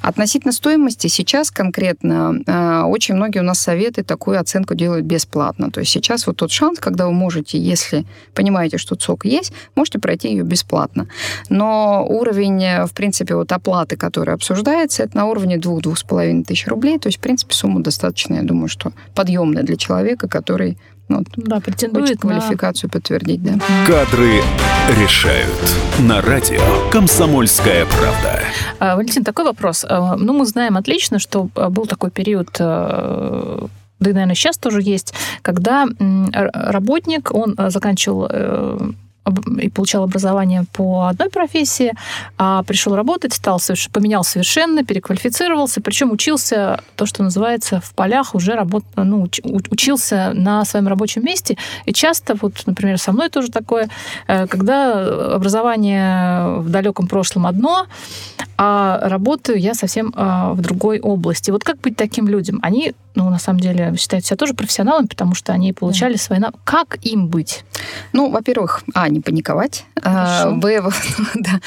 Относительно 0.04 0.54
стоимости 0.54 1.08
сейчас 1.08 1.50
конкретно 1.50 2.36
а, 2.46 2.86
очень 2.86 3.16
многие 3.16 3.40
у 3.40 3.44
нас 3.44 3.60
советы 3.60 4.04
такую 4.04 4.40
оценку 4.40 4.76
делают 4.76 5.08
бесплатно, 5.08 5.72
то 5.72 5.80
есть 5.80 5.92
сейчас 5.92 6.28
вот 6.28 6.38
тот 6.38 6.52
шанс, 6.52 6.78
когда 6.78 7.08
вы 7.08 7.14
можете 7.14 7.39
можете, 7.40 7.58
если 7.58 8.06
понимаете, 8.34 8.78
что 8.78 8.96
ЦОК 8.96 9.26
есть, 9.26 9.54
можете 9.76 10.00
пройти 10.00 10.30
ее 10.30 10.44
бесплатно. 10.44 11.08
Но 11.50 12.06
уровень, 12.08 12.64
э, 12.64 12.86
в 12.86 12.92
принципе, 12.92 13.36
вот 13.36 13.52
оплаты, 13.52 13.96
которая 13.96 14.36
обсуждается, 14.36 15.04
это 15.04 15.18
на 15.18 15.26
уровне 15.26 15.58
2-2,5 15.58 16.44
тысяч 16.44 16.68
рублей. 16.68 17.00
То 17.00 17.08
есть, 17.08 17.20
в 17.20 17.22
принципе, 17.22 17.54
сумма 17.54 17.82
достаточно, 17.82 18.36
я 18.36 18.44
думаю, 18.44 18.68
что 18.68 18.92
подъемная 19.16 19.64
для 19.64 19.76
человека, 19.76 20.28
который 20.28 20.78
ну, 21.08 21.24
да, 21.38 21.60
претендует 21.60 22.20
квалификацию 22.20 22.90
на... 22.94 23.00
подтвердить, 23.00 23.42
да. 23.42 23.54
Кадры 23.88 24.42
решают. 25.02 25.76
На 26.00 26.22
радио 26.22 26.62
«Комсомольская 26.92 27.86
правда». 27.86 28.42
А, 28.80 28.96
Валентин, 28.96 29.24
такой 29.24 29.46
вопрос. 29.46 29.86
А, 29.90 30.16
ну, 30.18 30.34
мы 30.34 30.46
знаем 30.46 30.78
отлично, 30.78 31.18
что 31.18 31.50
а, 31.56 31.70
был 31.70 31.88
такой 31.88 32.12
период 32.12 32.50
да 34.00 34.10
и, 34.10 34.14
наверное, 34.14 34.36
сейчас 34.36 34.58
тоже 34.58 34.82
есть, 34.82 35.14
когда 35.42 35.88
работник, 36.54 37.34
он 37.34 37.56
э, 37.58 37.70
заканчивал 37.70 38.28
э, 38.30 38.92
и 39.62 39.70
получал 39.70 40.04
образование 40.04 40.66
по 40.74 41.08
одной 41.08 41.30
профессии, 41.30 41.94
а 42.38 42.64
пришел 42.64 42.96
работать, 42.96 43.34
стал, 43.34 43.60
поменял 43.92 44.24
совершенно, 44.24 44.84
переквалифицировался, 44.84 45.82
причем 45.82 46.12
учился 46.12 46.82
то, 46.96 47.06
что 47.06 47.24
называется 47.24 47.82
в 47.82 47.94
полях, 47.94 48.36
уже 48.36 48.54
работ, 48.54 48.84
ну, 48.96 49.28
учился 49.44 50.32
на 50.34 50.66
своем 50.66 50.88
рабочем 50.88 51.24
месте. 51.24 51.58
И 51.86 51.94
часто, 51.94 52.36
вот, 52.42 52.64
например, 52.66 52.98
со 52.98 53.12
мной 53.12 53.30
тоже 53.30 53.50
такое, 53.52 53.90
э, 54.28 54.48
когда 54.48 55.36
образование 55.36 56.60
в 56.60 56.70
далеком 56.70 57.08
прошлом 57.08 57.46
одно, 57.46 57.86
а 58.58 59.00
работаю 59.04 59.58
я 59.60 59.74
совсем 59.74 60.14
в 60.16 60.58
другой 60.62 61.00
области. 61.00 61.52
Вот 61.52 61.64
как 61.64 61.80
быть 61.80 61.96
таким 61.96 62.28
людям? 62.28 62.60
Они 62.62 62.94
ну, 63.16 63.30
на 63.30 63.40
самом 63.40 63.60
деле, 63.60 63.96
считают 63.98 64.26
себя 64.26 64.38
тоже 64.38 64.54
профессионалами, 64.54 65.08
потому 65.08 65.36
что 65.36 65.52
они 65.52 65.74
получали 65.74 66.14
да. 66.14 66.20
свои 66.20 66.40
навыки. 66.40 66.60
Как 66.64 66.98
им 67.02 67.28
быть? 67.28 67.66
Ну, 68.14 68.30
во-первых, 68.30 68.84
а, 68.94 69.10
не 69.20 69.22
паниковать. 69.22 69.86
А, 70.02 70.52
б, 70.52 70.82
да. 71.36 71.60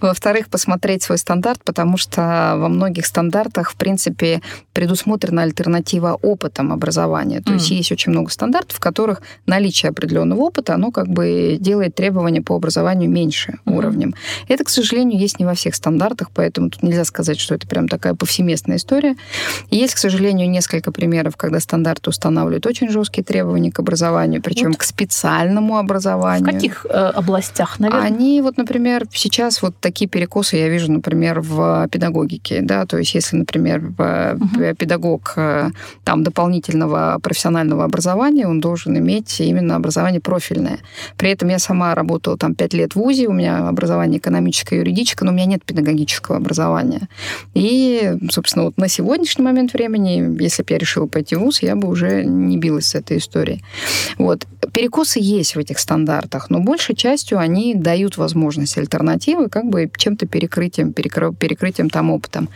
Во-вторых, 0.00 0.48
посмотреть 0.48 1.02
свой 1.02 1.18
стандарт, 1.18 1.60
потому 1.64 1.96
что 1.96 2.54
во 2.56 2.68
многих 2.68 3.06
стандартах, 3.06 3.72
в 3.72 3.76
принципе, 3.76 4.40
предусмотрена 4.72 5.42
альтернатива 5.42 6.18
опытом 6.22 6.72
образования. 6.72 7.40
То 7.40 7.52
mm. 7.52 7.54
есть 7.54 7.70
есть 7.70 7.92
очень 7.92 8.12
много 8.12 8.30
стандартов, 8.30 8.76
в 8.76 8.80
которых 8.80 9.22
наличие 9.46 9.90
определенного 9.90 10.40
опыта, 10.40 10.74
оно 10.74 10.90
как 10.92 11.08
бы 11.08 11.56
делает 11.60 11.94
требования 11.94 12.42
по 12.42 12.54
образованию 12.54 13.10
меньше 13.10 13.58
mm. 13.64 13.76
уровнем. 13.76 14.14
Это, 14.48 14.64
к 14.64 14.70
сожалению, 14.70 15.18
есть 15.18 15.38
не 15.38 15.44
во 15.44 15.54
всех 15.54 15.74
стандартах, 15.74 16.30
поэтому 16.32 16.70
тут 16.70 16.82
нельзя 16.82 17.04
сказать, 17.04 17.38
что 17.40 17.54
это 17.54 17.66
прям 17.66 17.88
такая 17.88 18.14
повсеместная 18.14 18.76
история. 18.76 19.16
есть, 19.70 19.94
к 19.94 19.98
сожалению, 19.98 20.48
несколько 20.48 20.92
примеров, 20.92 21.36
когда 21.36 21.60
стандарты 21.60 22.10
устанавливают 22.10 22.66
очень 22.66 22.88
жесткие 22.90 23.24
требования 23.24 23.72
к 23.72 23.80
образованию, 23.80 24.42
причем 24.42 24.68
вот. 24.68 24.78
к 24.78 24.82
специальному 24.82 25.78
образованию. 25.78 26.44
В 26.44 26.52
каких 26.52 26.86
э, 26.88 26.99
областях, 27.08 27.78
наверное? 27.80 28.06
Они 28.06 28.40
вот, 28.42 28.56
например, 28.56 29.06
сейчас 29.12 29.62
вот 29.62 29.74
такие 29.80 30.08
перекосы 30.08 30.56
я 30.56 30.68
вижу, 30.68 30.92
например, 30.92 31.40
в 31.40 31.88
педагогике, 31.90 32.60
да, 32.62 32.86
то 32.86 32.98
есть 32.98 33.14
если, 33.14 33.36
например, 33.36 33.78
угу. 33.78 34.74
педагог 34.76 35.32
э, 35.36 35.70
там 36.04 36.22
дополнительного 36.22 37.18
профессионального 37.22 37.84
образования, 37.84 38.46
он 38.46 38.60
должен 38.60 38.96
иметь 38.98 39.40
именно 39.40 39.76
образование 39.76 40.20
профильное. 40.20 40.78
При 41.16 41.30
этом 41.30 41.48
я 41.48 41.58
сама 41.58 41.94
работала 41.94 42.36
там 42.36 42.54
пять 42.54 42.74
лет 42.74 42.94
в 42.94 42.96
ВУЗе, 42.96 43.28
у 43.28 43.32
меня 43.32 43.68
образование 43.68 44.18
экономическое, 44.18 44.78
юридическое, 44.78 45.26
но 45.26 45.32
у 45.32 45.36
меня 45.36 45.46
нет 45.46 45.64
педагогического 45.64 46.36
образования. 46.36 47.08
И, 47.54 48.14
собственно, 48.30 48.66
вот 48.66 48.76
на 48.76 48.88
сегодняшний 48.88 49.44
момент 49.44 49.72
времени, 49.72 50.36
если 50.42 50.62
бы 50.62 50.72
я 50.72 50.78
решила 50.78 51.06
пойти 51.06 51.36
в 51.36 51.40
ВУЗ, 51.40 51.62
я 51.62 51.76
бы 51.76 51.88
уже 51.88 52.24
не 52.24 52.58
билась 52.58 52.86
с 52.86 52.94
этой 52.94 53.18
историей. 53.18 53.62
Вот. 54.18 54.46
Перекосы 54.72 55.20
есть 55.20 55.56
в 55.56 55.58
этих 55.58 55.78
стандартах, 55.78 56.50
но 56.50 56.60
больше 56.60 56.89
большей 56.90 56.96
частью 56.96 57.38
они 57.38 57.74
дают 57.74 58.16
возможность 58.16 58.78
альтернативы 58.78 59.48
как 59.48 59.66
бы 59.66 59.90
чем-то 59.96 60.26
перекрытием, 60.26 60.92
перекрытием 60.92 61.90
там 61.90 62.10
опытом. 62.10 62.48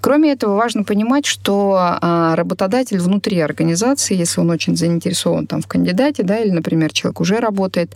Кроме 0.00 0.32
этого, 0.32 0.56
важно 0.56 0.84
понимать, 0.84 1.26
что 1.26 1.76
а, 1.76 2.36
работодатель 2.36 2.98
внутри 2.98 3.40
организации, 3.40 4.16
если 4.16 4.40
он 4.40 4.50
очень 4.50 4.76
заинтересован 4.76 5.46
там 5.46 5.60
в 5.60 5.66
кандидате, 5.66 6.22
да, 6.22 6.38
или, 6.38 6.50
например, 6.50 6.92
человек 6.92 7.20
уже 7.20 7.40
работает, 7.40 7.90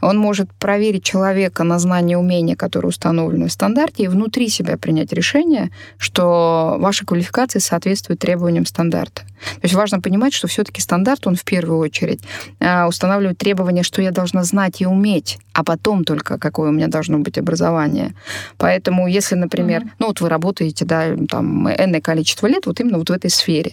он 0.00 0.18
может 0.18 0.48
проверить 0.58 1.04
человека 1.04 1.64
на 1.64 1.78
знание 1.78 2.18
умения, 2.18 2.56
которые 2.56 2.88
установлены 2.88 3.46
в 3.46 3.52
стандарте, 3.52 4.04
и 4.04 4.08
внутри 4.08 4.48
себя 4.48 4.76
принять 4.76 5.12
решение, 5.12 5.70
что 5.98 6.76
ваша 6.78 7.06
квалификация 7.06 7.60
соответствует 7.60 8.18
требованиям 8.18 8.66
стандарта. 8.66 9.22
То 9.42 9.64
есть 9.64 9.74
важно 9.74 10.00
понимать, 10.00 10.32
что 10.32 10.46
все-таки 10.46 10.80
стандарт, 10.80 11.26
он 11.26 11.36
в 11.36 11.44
первую 11.44 11.78
очередь 11.78 12.20
а, 12.60 12.86
устанавливает 12.86 13.38
требования, 13.38 13.82
что 13.82 14.02
я 14.02 14.10
должна 14.10 14.44
знать 14.44 14.80
и 14.80 14.86
уметь, 14.86 15.11
а 15.52 15.64
потом 15.64 16.04
только 16.04 16.38
какое 16.38 16.70
у 16.70 16.72
меня 16.72 16.88
должно 16.88 17.18
быть 17.18 17.38
образование. 17.38 18.14
Поэтому, 18.56 19.06
если, 19.06 19.34
например, 19.34 19.82
mm-hmm. 19.82 19.90
ну 19.98 20.06
вот 20.06 20.20
вы 20.20 20.28
работаете, 20.28 20.84
да, 20.84 21.14
там, 21.28 21.68
энное 21.68 22.00
количество 22.00 22.46
лет 22.46 22.66
вот 22.66 22.80
именно 22.80 22.98
вот 22.98 23.10
в 23.10 23.12
этой 23.12 23.30
сфере, 23.30 23.72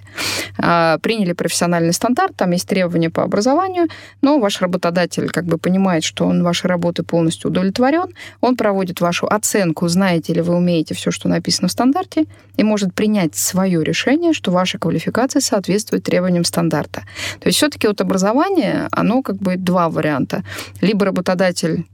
а, 0.58 0.98
приняли 1.00 1.34
профессиональный 1.34 1.93
стандарт, 1.93 2.36
там 2.36 2.51
есть 2.51 2.67
требования 2.67 3.10
по 3.10 3.24
образованию, 3.24 3.88
но 4.22 4.39
ваш 4.39 4.62
работодатель 4.62 5.29
как 5.29 5.46
бы 5.46 5.58
понимает, 5.58 6.03
что 6.03 6.25
он 6.25 6.43
вашей 6.43 6.67
работы 6.67 7.03
полностью 7.03 7.50
удовлетворен, 7.50 8.13
он 8.41 8.55
проводит 8.55 9.01
вашу 9.01 9.27
оценку, 9.27 9.88
знаете 9.88 10.34
ли 10.34 10.41
вы 10.41 10.55
умеете 10.55 10.93
все, 10.96 11.12
что 11.12 11.29
написано 11.29 11.67
в 11.69 11.72
стандарте, 11.72 12.25
и 12.58 12.63
может 12.63 12.93
принять 12.93 13.36
свое 13.36 13.84
решение, 13.84 14.34
что 14.34 14.51
ваша 14.51 14.77
квалификация 14.77 15.41
соответствует 15.41 16.03
требованиям 16.03 16.43
стандарта. 16.43 17.03
То 17.39 17.48
есть 17.48 17.58
все-таки 17.58 17.88
вот 17.88 18.01
образование, 18.01 18.88
оно 18.91 19.22
как 19.22 19.38
бы 19.38 19.55
два 19.55 19.89
варианта. 19.89 20.43
Либо 20.81 21.05
работодатель 21.05 21.29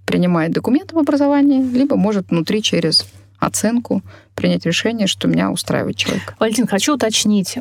принимает 0.05 0.51
документ 0.51 0.91
об 0.93 0.99
образовании, 0.99 1.61
либо 1.61 1.95
может 1.95 2.29
внутри 2.29 2.61
через 2.61 3.05
оценку 3.39 4.01
принять 4.33 4.65
решение, 4.65 5.07
что 5.07 5.27
меня 5.27 5.51
устраивает 5.51 5.95
человек. 5.95 6.35
Валентин, 6.39 6.67
хочу 6.67 6.95
уточнить. 6.95 7.57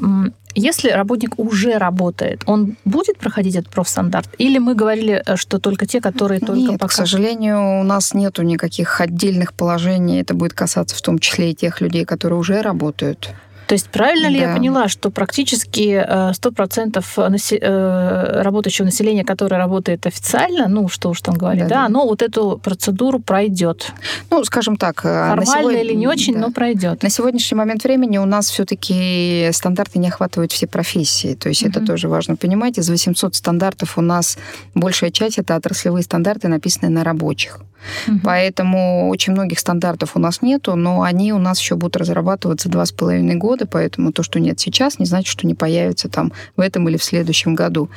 Если 0.57 0.91
работник 0.91 1.39
уже 1.39 1.79
работает, 1.79 2.43
он 2.47 2.77
будет 2.85 3.19
проходить 3.19 3.57
этот 3.57 3.73
профстандарт? 3.73 4.29
Или 4.39 4.59
мы 4.59 4.77
говорили, 4.77 5.21
э, 5.27 5.35
что 5.35 5.59
только 5.59 5.85
те, 5.87 6.01
которые 6.01 6.39
только 6.39 6.71
Нет, 6.71 6.81
пока... 6.81 6.87
к 6.87 6.93
сожалению, 6.93 7.81
у 7.81 7.83
нас 7.83 8.15
нету 8.15 8.43
никаких 8.43 9.01
отдельных 9.01 9.53
положений. 9.53 10.21
Это 10.21 10.35
будет 10.35 10.53
касаться 10.53 10.95
в 10.95 11.03
том 11.03 11.19
числе 11.19 11.51
и 11.51 11.55
тех 11.57 11.81
людей, 11.81 12.05
которые 12.05 12.39
уже 12.39 12.63
работают. 12.63 13.31
То 13.67 13.75
есть 13.75 13.89
правильно 13.89 14.27
ли 14.27 14.41
да. 14.41 14.49
я 14.49 14.55
поняла, 14.55 14.89
что 14.89 15.11
практически 15.11 16.05
100% 16.05 16.99
э, 16.99 17.29
насе- 17.29 17.59
э, 17.61 18.43
работающего 18.43 18.87
населения, 18.87 19.25
которое 19.25 19.57
работает 19.57 20.07
официально, 20.07 20.69
ну, 20.69 20.89
что 20.89 21.11
уж 21.11 21.21
там 21.21 21.35
говорить, 21.37 21.65
да, 21.65 21.69
да, 21.69 21.75
да. 21.75 21.87
оно 21.87 22.07
вот 22.07 22.23
эту 22.23 22.61
процедуру 22.63 23.21
пройдет? 23.21 23.93
Ну, 24.31 24.45
скажем 24.45 24.77
так. 24.77 25.01
Э, 25.05 25.29
Формально 25.31 25.47
сегодня... 25.47 25.83
или 25.83 25.95
не 25.95 26.07
очень, 26.07 26.35
да. 26.35 26.41
но 26.41 26.51
пройдет. 26.53 27.03
На 27.03 27.11
сегодняшний 27.11 27.57
момент 27.57 27.85
времени 27.85 28.19
у 28.19 28.27
нас 28.27 28.51
все-таки 28.51 29.49
стандарты 29.53 29.99
не 29.99 30.09
охватывают 30.09 30.53
все 30.53 30.67
профессии. 30.67 31.35
То 31.35 31.49
есть 31.49 31.63
mm-hmm. 31.63 31.71
это 31.71 31.87
тоже 31.87 32.09
важно 32.09 32.37
понимать. 32.37 32.79
Из 32.79 32.89
800 32.89 33.35
стандартов 33.35 33.99
у 33.99 34.01
нас 34.01 34.39
большая 34.75 35.11
часть 35.11 35.39
это 35.39 35.57
отраслевые 35.57 36.03
стандарты, 36.03 36.49
написанные 36.49 36.91
на 36.91 37.05
рабочих. 37.05 37.61
Угу. 38.09 38.21
Поэтому 38.25 39.09
очень 39.09 39.33
многих 39.33 39.59
стандартов 39.59 40.13
у 40.15 40.19
нас 40.19 40.43
нету, 40.43 40.75
но 40.75 41.03
они 41.03 41.33
у 41.33 41.39
нас 41.39 41.61
еще 41.61 41.77
будут 41.77 41.97
разрабатываться 41.97 42.69
два 42.69 42.87
с 42.87 42.93
половиной 42.93 43.35
года, 43.35 43.54
поэтому 43.63 44.13
то, 44.13 44.23
что 44.23 44.41
нет 44.41 44.59
сейчас, 44.59 44.99
не 44.99 45.07
значит, 45.07 45.29
что 45.29 45.47
не 45.47 45.55
появится 45.55 46.09
там 46.09 46.33
в 46.57 46.61
этом 46.61 46.89
или 46.89 46.97
в 46.97 47.05
следующем 47.05 47.55
году. 47.55 47.89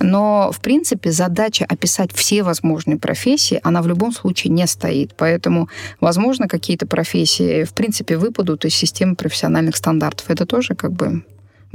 Но, 0.00 0.50
в 0.52 0.60
принципе, 0.60 1.12
задача 1.12 1.64
описать 1.68 2.12
все 2.12 2.42
возможные 2.42 2.98
профессии, 2.98 3.60
она 3.62 3.82
в 3.82 3.86
любом 3.86 4.12
случае 4.12 4.52
не 4.52 4.66
стоит. 4.66 5.14
Поэтому, 5.16 5.68
возможно, 6.00 6.48
какие-то 6.48 6.86
профессии, 6.86 7.64
в 7.64 7.72
принципе, 7.72 8.16
выпадут 8.16 8.64
из 8.64 8.74
системы 8.74 9.14
профессиональных 9.14 9.76
стандартов. 9.76 10.28
Это 10.30 10.46
тоже 10.46 10.74
как 10.74 10.92
бы 10.92 11.22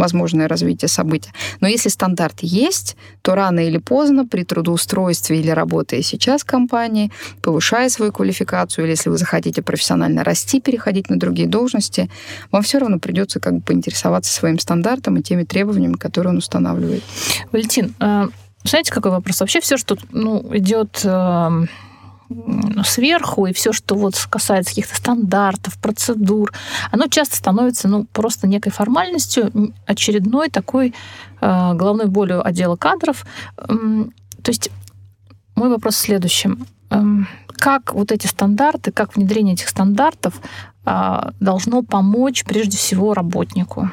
возможное 0.02 0.48
развитие 0.48 0.90
события. 0.90 1.32
Но 1.62 1.68
если 1.68 1.90
стандарт 1.90 2.40
есть, 2.42 2.98
то 3.22 3.36
рано 3.36 3.60
или 3.60 3.78
поздно 3.78 4.26
при 4.26 4.44
трудоустройстве 4.44 5.40
или 5.40 5.52
работая 5.52 6.02
сейчас 6.02 6.42
в 6.42 6.46
компании, 6.46 7.12
повышая 7.42 7.90
свою 7.90 8.12
квалификацию, 8.12 8.86
или 8.86 8.92
если 8.92 9.12
вы 9.12 9.18
захотите 9.18 9.62
профессионально 9.62 10.24
расти, 10.24 10.60
переходить 10.60 11.10
на 11.10 11.20
другие 11.20 11.48
должности, 11.48 12.10
вам 12.52 12.64
все 12.64 12.80
равно 12.80 13.00
придется 13.00 13.40
как 13.40 13.54
бы 13.54 13.62
поинтересоваться 13.62 14.34
своим 14.34 14.58
стандартом 14.58 15.18
и 15.18 15.22
теми 15.22 15.44
требованиями, 15.44 15.94
которые 15.94 16.32
он 16.32 16.38
устанавливает. 16.38 17.04
Валентин, 17.52 17.94
э, 18.00 18.28
знаете, 18.64 18.92
какой 18.92 19.12
вопрос? 19.12 19.40
Вообще 19.40 19.60
все, 19.60 19.78
что 19.78 19.98
ну, 20.12 20.44
идет 20.52 21.02
эм, 21.04 21.70
сверху, 22.84 23.46
и 23.46 23.54
все, 23.54 23.72
что 23.74 23.96
вот 23.96 24.16
касается 24.30 24.72
каких-то 24.72 24.96
стандартов, 24.96 25.78
процедур, 25.80 26.52
оно 26.92 27.08
часто 27.08 27.36
становится 27.36 27.88
ну, 27.88 28.06
просто 28.06 28.48
некой 28.48 28.72
формальностью, 28.72 29.74
очередной 29.86 30.50
такой 30.50 30.94
э, 31.42 31.74
головной 31.74 32.08
болью 32.08 32.46
отдела 32.46 32.76
кадров. 32.76 33.26
То 33.58 34.50
есть 34.50 34.72
мой 35.56 35.70
вопрос 35.70 35.96
в 35.96 36.00
следующем. 36.00 36.66
Эм, 36.90 37.28
как 37.58 37.94
вот 37.94 38.12
эти 38.12 38.28
стандарты, 38.28 38.92
как 38.92 39.16
внедрение 39.16 39.54
этих 39.54 39.70
стандартов 39.70 40.42
э, 40.86 41.32
должно 41.40 41.84
помочь 41.84 42.44
прежде 42.44 42.78
всего 42.78 43.14
работнику? 43.14 43.92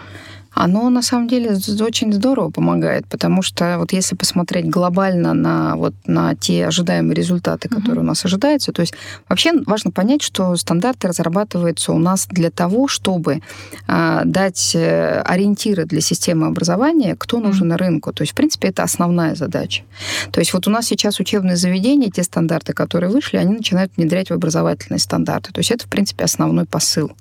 Оно 0.59 0.91
на 0.91 1.03
самом 1.03 1.29
деле 1.29 1.57
очень 1.81 2.13
здорово 2.13 2.51
помогает, 2.51 3.07
потому 3.07 3.43
что 3.43 3.77
вот 3.79 3.93
если 3.93 4.17
посмотреть 4.17 4.69
глобально 4.69 5.33
на, 5.33 5.77
вот, 5.77 5.95
на 6.07 6.35
те 6.35 6.67
ожидаемые 6.67 7.15
результаты, 7.15 7.69
которые 7.69 8.01
mm-hmm. 8.01 8.01
у 8.01 8.07
нас 8.07 8.25
ожидаются, 8.25 8.73
то 8.73 8.81
есть 8.81 8.95
вообще 9.29 9.53
важно 9.67 9.93
понять, 9.93 10.23
что 10.23 10.57
стандарты 10.57 11.09
разрабатываются 11.09 11.93
у 11.93 11.99
нас 11.99 12.27
для 12.29 12.51
того, 12.51 12.89
чтобы 12.89 13.41
а, 13.87 14.25
дать 14.25 14.75
э, 14.75 15.21
ориентиры 15.21 15.85
для 15.85 16.01
системы 16.01 16.49
образования, 16.49 17.15
кто 17.17 17.39
нужен 17.39 17.67
mm-hmm. 17.67 17.71
на 17.71 17.77
рынку. 17.79 18.13
То 18.13 18.23
есть, 18.23 18.33
в 18.33 18.37
принципе, 18.37 18.69
это 18.69 18.83
основная 18.83 19.37
задача. 19.37 19.85
То 20.33 20.41
есть 20.41 20.53
вот 20.53 20.67
у 20.67 20.71
нас 20.71 20.87
сейчас 20.87 21.21
учебные 21.21 21.57
заведения, 21.57 22.11
те 22.11 22.25
стандарты, 22.25 22.73
которые 22.73 23.11
вышли, 23.11 23.37
они 23.37 23.55
начинают 23.55 23.93
внедрять 23.97 24.31
в 24.31 24.35
образовательные 24.35 24.99
стандарты. 24.99 25.53
То 25.53 25.61
есть 25.61 25.71
это, 25.71 25.87
в 25.87 25.89
принципе, 25.89 26.25
основной 26.25 26.65
посыл. 26.65 27.13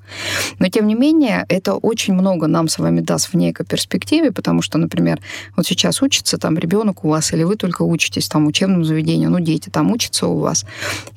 Но, 0.59 0.67
тем 0.69 0.87
не 0.87 0.95
менее, 0.95 1.45
это 1.49 1.75
очень 1.75 2.13
много 2.15 2.47
нам 2.47 2.67
с 2.67 2.79
вами 2.79 3.01
даст 3.01 3.26
в 3.27 3.33
некой 3.35 3.65
перспективе, 3.65 4.31
потому 4.31 4.61
что, 4.61 4.77
например, 4.77 5.19
вот 5.55 5.65
сейчас 5.65 6.01
учится 6.01 6.37
там 6.37 6.57
ребенок 6.57 7.03
у 7.03 7.09
вас, 7.09 7.33
или 7.33 7.43
вы 7.43 7.55
только 7.55 7.83
учитесь 7.83 8.27
там 8.27 8.45
в 8.45 8.47
учебном 8.47 8.83
заведении, 8.83 9.27
ну, 9.27 9.39
дети 9.39 9.69
там 9.69 9.91
учатся 9.91 10.27
у 10.27 10.39
вас, 10.39 10.65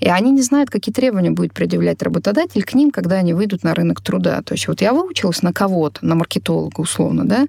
и 0.01 0.09
они 0.09 0.31
не 0.31 0.43
знают, 0.43 0.71
какие 0.71 0.93
требования 0.93 1.31
будет 1.31 1.53
предъявлять 1.53 2.03
работодатель 2.03 2.63
к 2.63 2.75
ним, 2.75 2.91
когда 2.91 3.17
они 3.17 3.35
выйдут 3.35 3.63
на 3.63 3.75
рынок 3.75 4.01
труда. 4.01 4.43
То 4.43 4.55
есть 4.55 4.69
вот 4.69 4.81
я 4.81 4.93
выучилась 4.93 5.43
на 5.43 5.53
кого-то, 5.53 6.05
на 6.05 6.15
маркетолога 6.15 6.81
условно, 6.81 7.25
да, 7.25 7.47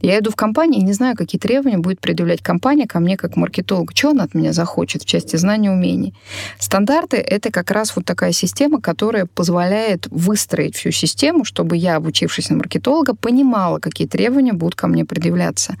я 0.00 0.18
иду 0.18 0.30
в 0.30 0.36
компанию 0.36 0.80
и 0.80 0.84
не 0.84 0.92
знаю, 0.92 1.16
какие 1.16 1.38
требования 1.38 1.78
будет 1.78 2.00
предъявлять 2.00 2.42
компания 2.42 2.86
ко 2.86 3.00
мне 3.00 3.16
как 3.16 3.36
маркетолог, 3.36 3.92
что 3.94 4.10
она 4.10 4.24
от 4.24 4.34
меня 4.34 4.52
захочет 4.52 5.02
в 5.02 5.06
части 5.06 5.36
знаний, 5.36 5.70
умений. 5.70 6.14
Стандарты— 6.58 7.16
это 7.18 7.50
как 7.50 7.70
раз 7.70 7.94
вот 7.96 8.04
такая 8.04 8.32
система, 8.32 8.80
которая 8.80 9.26
позволяет 9.26 10.06
выстроить 10.10 10.76
всю 10.76 10.90
систему, 10.90 11.44
чтобы 11.44 11.76
я, 11.76 11.96
обучившись 11.96 12.50
на 12.50 12.56
маркетолога, 12.56 13.14
понимала, 13.14 13.78
какие 13.78 14.01
какие 14.02 14.08
требования 14.08 14.52
будут 14.52 14.74
ко 14.74 14.88
мне 14.88 15.04
предъявляться. 15.04 15.76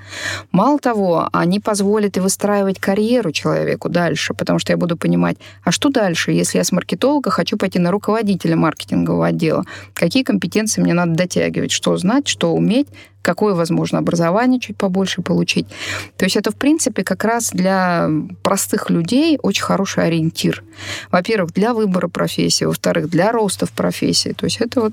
Мало 0.52 0.78
того, 0.78 1.28
они 1.32 1.60
позволят 1.60 2.16
и 2.16 2.20
выстраивать 2.20 2.78
карьеру 2.78 3.32
человеку 3.32 3.88
дальше, 3.88 4.34
потому 4.34 4.58
что 4.58 4.72
я 4.72 4.76
буду 4.76 4.96
понимать, 4.96 5.36
а 5.64 5.72
что 5.72 5.88
дальше, 5.88 6.32
если 6.32 6.58
я 6.58 6.64
с 6.64 6.72
маркетолога 6.72 7.30
хочу 7.30 7.56
пойти 7.56 7.78
на 7.78 7.90
руководителя 7.90 8.56
маркетингового 8.56 9.26
отдела? 9.26 9.64
Какие 9.94 10.22
компетенции 10.22 10.82
мне 10.82 10.94
надо 10.94 11.12
дотягивать? 11.12 11.72
Что 11.72 11.96
знать, 11.96 12.28
что 12.28 12.54
уметь? 12.54 12.88
какое 13.22 13.54
возможно 13.54 13.98
образование 13.98 14.58
чуть 14.58 14.76
побольше 14.76 15.22
получить. 15.22 15.68
То 16.16 16.24
есть 16.24 16.36
это, 16.36 16.50
в 16.50 16.56
принципе, 16.56 17.04
как 17.04 17.22
раз 17.22 17.52
для 17.52 18.10
простых 18.42 18.90
людей 18.90 19.38
очень 19.40 19.62
хороший 19.62 20.04
ориентир. 20.04 20.64
Во-первых, 21.12 21.52
для 21.52 21.72
выбора 21.72 22.08
профессии, 22.08 22.64
во-вторых, 22.64 23.08
для 23.08 23.30
роста 23.30 23.64
в 23.66 23.70
профессии. 23.70 24.32
То 24.32 24.46
есть 24.46 24.60
это 24.60 24.80
вот 24.80 24.92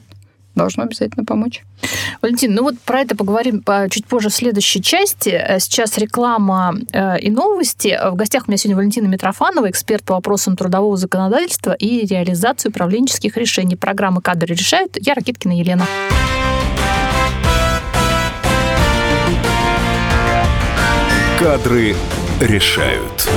должно 0.55 0.83
обязательно 0.83 1.25
помочь. 1.25 1.63
Валентин, 2.21 2.53
ну 2.53 2.63
вот 2.63 2.79
про 2.79 3.01
это 3.01 3.15
поговорим 3.15 3.63
чуть 3.89 4.05
позже 4.05 4.29
в 4.29 4.33
следующей 4.33 4.81
части. 4.81 5.29
Э, 5.29 5.59
сейчас 5.59 5.97
реклама 5.97 6.75
э, 6.91 7.19
и 7.19 7.29
новости. 7.29 7.97
В 8.11 8.15
гостях 8.15 8.47
у 8.47 8.51
меня 8.51 8.57
сегодня 8.57 8.77
Валентина 8.77 9.07
Митрофанова, 9.07 9.69
эксперт 9.69 10.03
по 10.03 10.15
вопросам 10.15 10.55
трудового 10.57 10.97
законодательства 10.97 11.73
и 11.73 12.05
реализации 12.05 12.69
управленческих 12.69 13.37
решений. 13.37 13.75
Программы 13.75 14.21
«Кадры 14.21 14.53
решают». 14.53 14.97
Я 14.99 15.13
Ракиткина 15.13 15.57
Елена. 15.57 15.85
Кадры 21.39 21.95
решают 22.41 23.29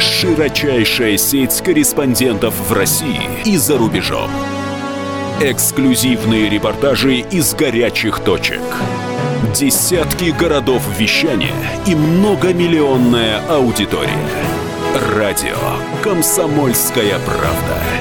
широчайшая 0.00 1.16
сеть 1.16 1.60
корреспондентов 1.62 2.54
в 2.68 2.72
России 2.72 3.22
и 3.44 3.56
за 3.56 3.78
рубежом. 3.78 4.30
Эксклюзивные 5.40 6.48
репортажи 6.48 7.16
из 7.16 7.54
горячих 7.54 8.20
точек. 8.20 8.62
Десятки 9.54 10.30
городов 10.30 10.82
вещания 10.98 11.54
и 11.86 11.94
многомиллионная 11.94 13.40
аудитория. 13.48 14.10
Радио 15.16 15.56
«Комсомольская 16.02 17.18
правда». 17.26 17.93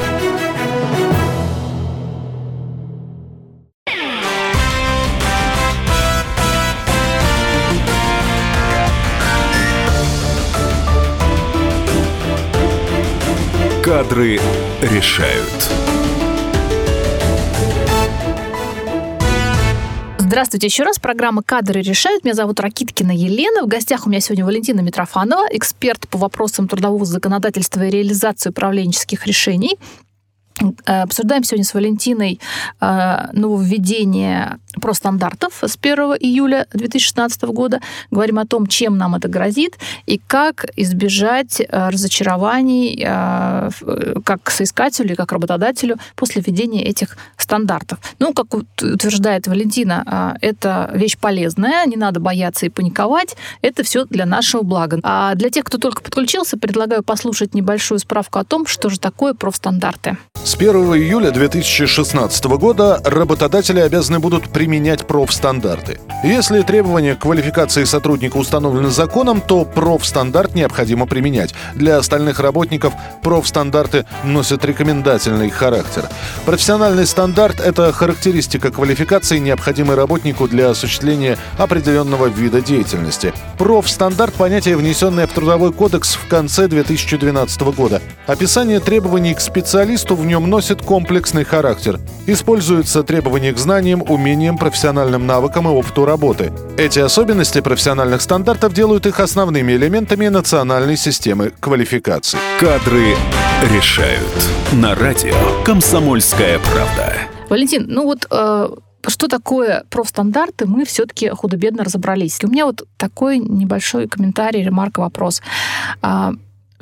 Кадры 13.83 14.39
решают. 14.81 15.69
Здравствуйте 20.19 20.67
еще 20.67 20.83
раз. 20.83 20.99
Программа 20.99 21.43
«Кадры 21.43 21.81
решают». 21.81 22.23
Меня 22.23 22.33
зовут 22.33 22.61
Ракиткина 22.61 23.11
Елена. 23.11 23.63
В 23.63 23.67
гостях 23.67 24.07
у 24.07 24.09
меня 24.09 24.21
сегодня 24.21 24.45
Валентина 24.45 24.79
Митрофанова, 24.79 25.47
эксперт 25.51 26.07
по 26.07 26.17
вопросам 26.17 26.69
трудового 26.69 27.03
законодательства 27.03 27.85
и 27.85 27.89
реализации 27.89 28.51
управленческих 28.51 29.27
решений. 29.27 29.77
Э, 30.85 31.01
обсуждаем 31.01 31.43
сегодня 31.43 31.65
с 31.65 31.73
Валентиной 31.73 32.39
э, 32.79 33.17
нововведение 34.73 34.81
профстандартов 34.81 35.53
с 35.61 35.77
1 35.81 35.97
июля 36.19 36.67
2016 36.73 37.41
года. 37.43 37.79
Говорим 38.11 38.39
о 38.39 38.45
том, 38.45 38.67
чем 38.67 38.97
нам 38.97 39.15
это 39.15 39.27
грозит 39.27 39.77
и 40.05 40.17
как 40.17 40.65
избежать 40.75 41.61
э, 41.61 41.89
разочарований 41.89 43.03
как 44.23 44.49
соискателю 44.49 45.13
и 45.13 45.15
как 45.15 45.31
работодателю 45.31 45.97
после 46.15 46.41
введения 46.41 46.83
этих 46.83 47.17
стандартов. 47.37 47.99
Ну, 48.19 48.33
как 48.33 48.53
утверждает 48.53 49.47
Валентина, 49.47 50.37
это 50.41 50.89
вещь 50.93 51.17
полезная, 51.17 51.85
не 51.85 51.95
надо 51.95 52.19
бояться 52.19 52.65
и 52.65 52.69
паниковать. 52.69 53.35
Это 53.61 53.83
все 53.83 54.05
для 54.05 54.25
нашего 54.25 54.63
блага. 54.63 54.99
А 55.03 55.35
для 55.35 55.49
тех, 55.49 55.63
кто 55.65 55.77
только 55.77 56.01
подключился, 56.01 56.57
предлагаю 56.57 57.03
послушать 57.03 57.53
небольшую 57.53 57.99
справку 57.99 58.39
о 58.39 58.43
том, 58.43 58.65
что 58.65 58.89
же 58.89 58.99
такое 58.99 59.33
профстандарты. 59.33 60.17
С 60.43 60.55
1 60.55 60.69
июля 60.69 61.31
2016 61.31 62.45
года 62.45 63.01
работодатели 63.03 63.79
обязаны 63.79 64.19
будут 64.19 64.49
применять 64.63 65.05
профстандарты. 65.05 65.99
Если 66.23 66.61
требования 66.61 67.15
к 67.15 67.19
квалификации 67.19 67.83
сотрудника 67.83 68.37
установлены 68.37 68.91
законом, 68.91 69.41
то 69.41 69.65
профстандарт 69.65 70.55
необходимо 70.55 71.05
применять. 71.05 71.53
Для 71.75 71.97
остальных 71.97 72.39
работников 72.39 72.93
профстандарты 73.21 74.05
носят 74.23 74.63
рекомендательный 74.63 75.49
характер. 75.49 76.07
Профессиональный 76.45 77.05
стандарт– 77.05 77.59
это 77.65 77.91
характеристика 77.91 78.71
квалификации, 78.71 79.39
необходимой 79.39 79.97
работнику 79.97 80.47
для 80.47 80.69
осуществления 80.69 81.37
определенного 81.57 82.27
вида 82.27 82.61
деятельности. 82.61 83.33
Профстандарт– 83.57 84.33
понятие, 84.35 84.77
внесенное 84.77 85.27
в 85.27 85.33
Трудовой 85.33 85.73
кодекс 85.73 86.13
в 86.15 86.29
конце 86.29 86.69
2012 86.69 87.61
года. 87.75 88.01
Описание 88.27 88.79
требований 88.79 89.33
к 89.33 89.41
специалисту 89.41 90.15
в 90.15 90.25
нем 90.25 90.49
носит 90.49 90.81
комплексный 90.81 91.43
характер. 91.43 91.99
Используются 92.27 93.03
требования 93.03 93.51
к 93.51 93.57
знаниям, 93.57 94.01
умениям, 94.07 94.52
профессиональным 94.57 95.25
навыкам 95.27 95.67
и 95.67 95.71
опыту 95.71 96.05
работы. 96.05 96.51
Эти 96.77 96.99
особенности 96.99 97.61
профессиональных 97.61 98.21
стандартов 98.21 98.73
делают 98.73 99.05
их 99.05 99.19
основными 99.19 99.73
элементами 99.73 100.27
национальной 100.27 100.97
системы 100.97 101.51
квалификаций. 101.59 102.39
Кадры 102.59 103.15
решают. 103.73 104.49
На 104.71 104.95
радио 104.95 105.33
«Комсомольская 105.63 106.59
правда». 106.59 107.13
Валентин, 107.49 107.85
ну 107.87 108.03
вот 108.03 108.25
э, 108.31 108.69
что 109.07 109.27
такое 109.27 109.83
профстандарты, 109.89 110.65
мы 110.65 110.85
все-таки 110.85 111.29
худо-бедно 111.29 111.83
разобрались. 111.83 112.39
У 112.43 112.47
меня 112.47 112.65
вот 112.65 112.87
такой 112.97 113.39
небольшой 113.39 114.07
комментарий, 114.07 114.63
ремарка, 114.63 115.01
вопрос. 115.01 115.41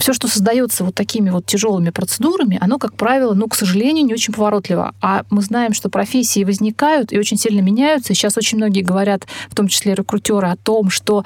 Все, 0.01 0.13
что 0.13 0.27
создается 0.27 0.83
вот 0.83 0.95
такими 0.95 1.29
вот 1.29 1.45
тяжелыми 1.45 1.91
процедурами, 1.91 2.57
оно, 2.59 2.79
как 2.79 2.95
правило, 2.95 3.35
ну, 3.35 3.47
к 3.47 3.53
сожалению, 3.53 4.03
не 4.03 4.15
очень 4.15 4.33
поворотливо. 4.33 4.95
А 4.99 5.25
мы 5.29 5.43
знаем, 5.43 5.73
что 5.73 5.89
профессии 5.89 6.43
возникают 6.43 7.13
и 7.13 7.19
очень 7.19 7.37
сильно 7.37 7.61
меняются. 7.61 8.15
Сейчас 8.15 8.35
очень 8.35 8.57
многие 8.57 8.81
говорят, 8.81 9.27
в 9.47 9.53
том 9.53 9.67
числе 9.67 9.93
рекрутеры, 9.93 10.47
о 10.47 10.55
том, 10.55 10.89
что 10.89 11.23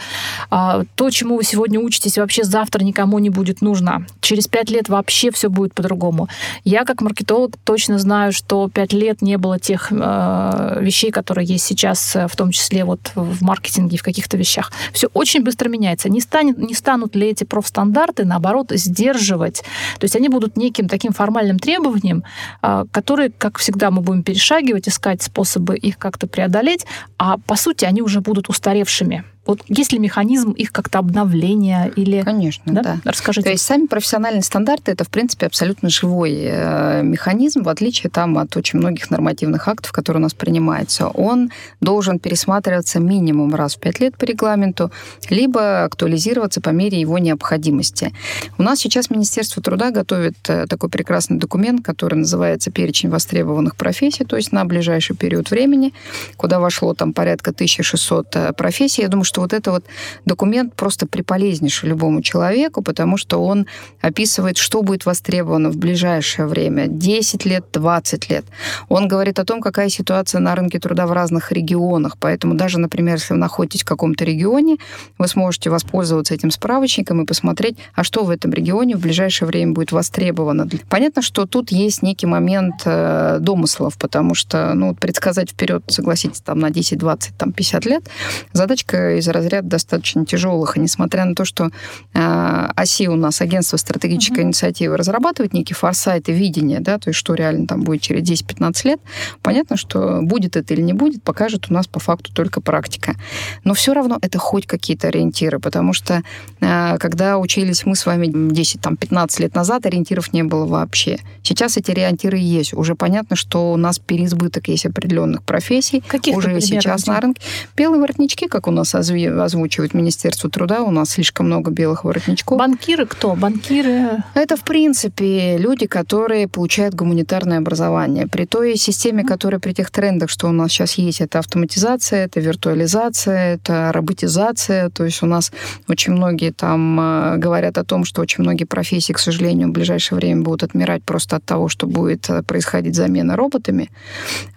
а, 0.49 0.83
то, 0.95 1.09
чему 1.09 1.37
вы 1.37 1.45
сегодня 1.45 1.79
учитесь, 1.79 2.17
вообще 2.17 2.43
завтра 2.43 2.83
никому 2.83 3.17
не 3.19 3.29
будет 3.29 3.61
нужно. 3.61 4.05
Через 4.19 4.49
пять 4.49 4.69
лет 4.69 4.89
вообще 4.89 5.31
все 5.31 5.49
будет 5.49 5.73
по-другому. 5.73 6.27
Я, 6.65 6.83
как 6.83 6.99
маркетолог, 6.99 7.53
точно 7.63 7.97
знаю, 7.97 8.33
что 8.33 8.67
пять 8.67 8.91
лет 8.91 9.21
не 9.21 9.37
было 9.37 9.57
тех 9.57 9.87
э, 9.89 10.79
вещей, 10.81 11.11
которые 11.11 11.47
есть 11.47 11.63
сейчас, 11.63 12.13
в 12.13 12.35
том 12.35 12.51
числе 12.51 12.83
вот 12.83 13.13
в 13.15 13.41
маркетинге 13.41 13.97
в 13.97 14.03
каких-то 14.03 14.35
вещах. 14.35 14.73
Все 14.91 15.07
очень 15.13 15.43
быстро 15.43 15.69
меняется. 15.69 16.09
Не, 16.09 16.19
станет, 16.19 16.57
не 16.57 16.73
станут 16.73 17.15
ли 17.15 17.29
эти 17.29 17.45
профстандарты, 17.45 18.25
наоборот, 18.25 18.64
наоборот, 18.65 18.79
сдерживать. 18.79 19.63
То 19.99 20.05
есть 20.05 20.15
они 20.15 20.29
будут 20.29 20.57
неким 20.57 20.87
таким 20.87 21.13
формальным 21.13 21.59
требованием, 21.59 22.23
а, 22.61 22.85
которые, 22.91 23.29
как 23.29 23.57
всегда, 23.57 23.91
мы 23.91 24.01
будем 24.01 24.23
перешагивать, 24.23 24.87
искать 24.87 25.21
способы 25.21 25.77
их 25.77 25.97
как-то 25.97 26.27
преодолеть, 26.27 26.85
а 27.17 27.37
по 27.37 27.55
сути 27.55 27.85
они 27.85 28.01
уже 28.01 28.21
будут 28.21 28.49
устаревшими. 28.49 29.23
Вот 29.45 29.61
есть 29.67 29.93
ли 29.93 29.99
механизм 29.99 30.51
их 30.51 30.71
как-то 30.71 30.99
обновления 30.99 31.91
или... 31.95 32.21
Конечно, 32.21 32.73
да. 32.73 32.81
да. 32.81 32.97
Расскажите. 33.03 33.45
То 33.45 33.51
есть 33.51 33.63
сами 33.63 33.85
профессиональные 33.85 34.41
стандарты 34.41 34.91
это, 34.91 35.03
в 35.03 35.09
принципе, 35.09 35.45
абсолютно 35.45 35.89
живой 35.89 36.35
э, 36.41 37.03
механизм, 37.03 37.63
в 37.63 37.69
отличие 37.69 38.09
там 38.09 38.37
от 38.37 38.55
очень 38.57 38.79
многих 38.79 39.11
нормативных 39.11 39.67
актов, 39.67 39.91
которые 39.91 40.21
у 40.21 40.23
нас 40.23 40.33
принимаются. 40.33 41.07
Он 41.07 41.51
должен 41.79 42.19
пересматриваться 42.19 42.99
минимум 42.99 43.53
раз 43.53 43.75
в 43.75 43.79
пять 43.79 43.99
лет 43.99 44.17
по 44.17 44.25
регламенту, 44.25 44.91
либо 45.29 45.83
актуализироваться 45.83 46.59
по 46.59 46.69
мере 46.69 46.99
его 46.99 47.19
необходимости. 47.19 48.13
У 48.57 48.63
нас 48.63 48.79
сейчас 48.79 49.09
Министерство 49.11 49.61
труда 49.61 49.91
готовит 49.91 50.37
э, 50.47 50.65
такой 50.67 50.89
прекрасный 50.89 51.37
документ, 51.37 51.85
который 51.85 52.15
называется 52.15 52.71
«Перечень 52.71 53.09
востребованных 53.09 53.75
профессий», 53.75 54.25
то 54.25 54.37
есть 54.37 54.51
на 54.51 54.65
ближайший 54.65 55.15
период 55.15 55.51
времени, 55.51 55.93
куда 56.35 56.59
вошло 56.59 56.95
там 56.95 57.13
порядка 57.13 57.51
1600 57.51 58.35
э, 58.35 58.53
профессий. 58.53 59.03
Я 59.03 59.07
думаю, 59.07 59.25
что 59.25 59.34
что 59.35 59.41
вот 59.41 59.51
это 59.51 59.71
вот 59.71 59.83
документ 60.23 60.75
просто 60.75 61.07
приполезнейший 61.07 61.89
любому 61.89 62.21
человеку, 62.21 62.81
потому 62.81 63.17
что 63.17 63.43
он 63.43 63.65
описывает, 63.99 64.55
что 64.55 64.81
будет 64.81 65.05
востребовано 65.05 65.71
в 65.71 65.75
ближайшее 65.75 66.47
время, 66.47 66.87
10 66.87 67.43
лет, 67.43 67.65
20 67.73 68.29
лет. 68.29 68.45
Он 68.87 69.09
говорит 69.09 69.37
о 69.37 69.43
том, 69.43 69.59
какая 69.59 69.89
ситуация 69.89 70.39
на 70.39 70.55
рынке 70.55 70.79
труда 70.79 71.05
в 71.05 71.11
разных 71.11 71.51
регионах. 71.51 72.15
Поэтому 72.17 72.53
даже, 72.53 72.79
например, 72.79 73.15
если 73.15 73.33
вы 73.33 73.39
находитесь 73.39 73.81
в 73.81 73.85
каком-то 73.85 74.23
регионе, 74.23 74.77
вы 75.17 75.27
сможете 75.27 75.69
воспользоваться 75.69 76.33
этим 76.33 76.49
справочником 76.49 77.21
и 77.21 77.25
посмотреть, 77.25 77.75
а 77.93 78.05
что 78.05 78.23
в 78.23 78.29
этом 78.29 78.53
регионе 78.53 78.95
в 78.95 79.01
ближайшее 79.01 79.49
время 79.49 79.73
будет 79.73 79.91
востребовано. 79.91 80.65
Понятно, 80.87 81.21
что 81.21 81.45
тут 81.45 81.73
есть 81.73 82.03
некий 82.03 82.25
момент 82.25 82.83
э, 82.85 83.39
домыслов, 83.41 83.97
потому 83.97 84.33
что 84.33 84.73
ну, 84.75 84.95
предсказать 84.95 85.49
вперед, 85.49 85.83
согласитесь, 85.89 86.39
там 86.39 86.59
на 86.59 86.69
10, 86.69 86.97
20, 86.97 87.35
там 87.35 87.51
50 87.51 87.85
лет, 87.85 88.09
задачка 88.53 89.19
из 89.25 89.29
разряда 89.29 89.67
достаточно 89.67 90.25
тяжелых. 90.25 90.77
И 90.77 90.79
несмотря 90.79 91.25
на 91.25 91.35
то, 91.35 91.45
что 91.45 91.69
э, 92.13 92.69
ОСИ 92.75 93.07
у 93.07 93.15
нас, 93.15 93.41
Агентство 93.41 93.77
стратегической 93.77 94.43
mm-hmm. 94.43 94.47
инициативы, 94.47 94.97
разрабатывает 94.97 95.53
некий 95.53 95.73
форсайт 95.73 96.29
и 96.29 96.33
видение, 96.33 96.79
да, 96.79 96.97
то 96.97 97.09
есть 97.09 97.19
что 97.19 97.33
реально 97.33 97.67
там 97.67 97.83
будет 97.83 98.01
через 98.01 98.29
10-15 98.29 98.87
лет, 98.87 98.99
понятно, 99.41 99.77
что 99.77 100.19
будет 100.21 100.55
это 100.55 100.73
или 100.73 100.81
не 100.81 100.93
будет, 100.93 101.23
покажет 101.23 101.67
у 101.69 101.73
нас 101.73 101.87
по 101.87 101.99
факту 101.99 102.31
только 102.33 102.61
практика. 102.61 103.15
Но 103.63 103.73
все 103.73 103.93
равно 103.93 104.17
это 104.21 104.37
хоть 104.37 104.67
какие-то 104.67 105.07
ориентиры, 105.07 105.59
потому 105.59 105.93
что 105.93 106.23
э, 106.61 106.97
когда 106.99 107.37
учились 107.37 107.85
мы 107.85 107.95
с 107.95 108.05
вами 108.05 108.27
10-15 108.27 109.41
лет 109.41 109.55
назад, 109.55 109.85
ориентиров 109.85 110.33
не 110.33 110.43
было 110.43 110.65
вообще. 110.65 111.19
Сейчас 111.43 111.77
эти 111.77 111.91
ориентиры 111.91 112.37
есть. 112.37 112.73
Уже 112.73 112.95
понятно, 112.95 113.35
что 113.35 113.71
у 113.71 113.77
нас 113.77 113.99
переизбыток 113.99 114.67
есть 114.67 114.85
определенных 114.85 115.43
профессий. 115.43 116.01
Каких, 116.07 116.35
уже 116.35 116.59
сейчас 116.61 117.07
на 117.07 117.19
рынке. 117.19 117.41
Белые 117.75 118.01
воротнички, 118.01 118.47
как 118.47 118.67
у 118.67 118.71
нас 118.71 118.95
озвучивает 119.23 119.93
Министерство 119.93 120.49
труда. 120.49 120.83
У 120.83 120.91
нас 120.91 121.11
слишком 121.11 121.47
много 121.47 121.71
белых 121.71 122.03
воротничков. 122.03 122.57
Банкиры 122.57 123.05
кто? 123.05 123.35
Банкиры? 123.35 124.23
Это, 124.33 124.57
в 124.57 124.63
принципе, 124.63 125.57
люди, 125.57 125.87
которые 125.87 126.47
получают 126.47 126.95
гуманитарное 126.95 127.59
образование. 127.59 128.27
При 128.27 128.45
той 128.45 128.75
системе, 128.75 129.23
которая 129.23 129.59
при 129.59 129.73
тех 129.73 129.91
трендах, 129.91 130.29
что 130.29 130.47
у 130.47 130.51
нас 130.51 130.71
сейчас 130.71 130.95
есть, 130.95 131.21
это 131.21 131.39
автоматизация, 131.39 132.25
это 132.25 132.39
виртуализация, 132.39 133.55
это 133.55 133.91
роботизация. 133.93 134.89
То 134.89 135.05
есть 135.05 135.23
у 135.23 135.25
нас 135.25 135.51
очень 135.87 136.13
многие 136.13 136.51
там 136.51 136.99
э, 136.99 137.37
говорят 137.37 137.77
о 137.77 137.83
том, 137.83 138.05
что 138.05 138.21
очень 138.21 138.43
многие 138.43 138.65
профессии, 138.65 139.13
к 139.13 139.19
сожалению, 139.19 139.69
в 139.69 139.71
ближайшее 139.71 140.17
время 140.17 140.41
будут 140.41 140.63
отмирать 140.63 141.03
просто 141.03 141.37
от 141.37 141.45
того, 141.45 141.69
что 141.69 141.87
будет 141.87 142.29
э, 142.29 142.43
происходить 142.43 142.95
замена 142.95 143.35
роботами. 143.35 143.89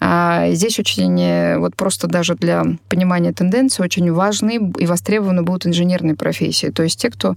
А 0.00 0.50
здесь 0.52 0.78
очень, 0.78 1.20
э, 1.20 1.58
вот 1.58 1.76
просто 1.76 2.06
даже 2.06 2.34
для 2.34 2.64
понимания 2.88 3.32
тенденции, 3.32 3.82
очень 3.82 4.12
важно 4.12 4.47
нужны 4.48 4.72
и 4.78 4.86
востребованы 4.86 5.42
будут 5.42 5.66
инженерные 5.66 6.14
профессии. 6.14 6.68
То 6.68 6.82
есть 6.82 7.00
те, 7.00 7.10
кто 7.10 7.34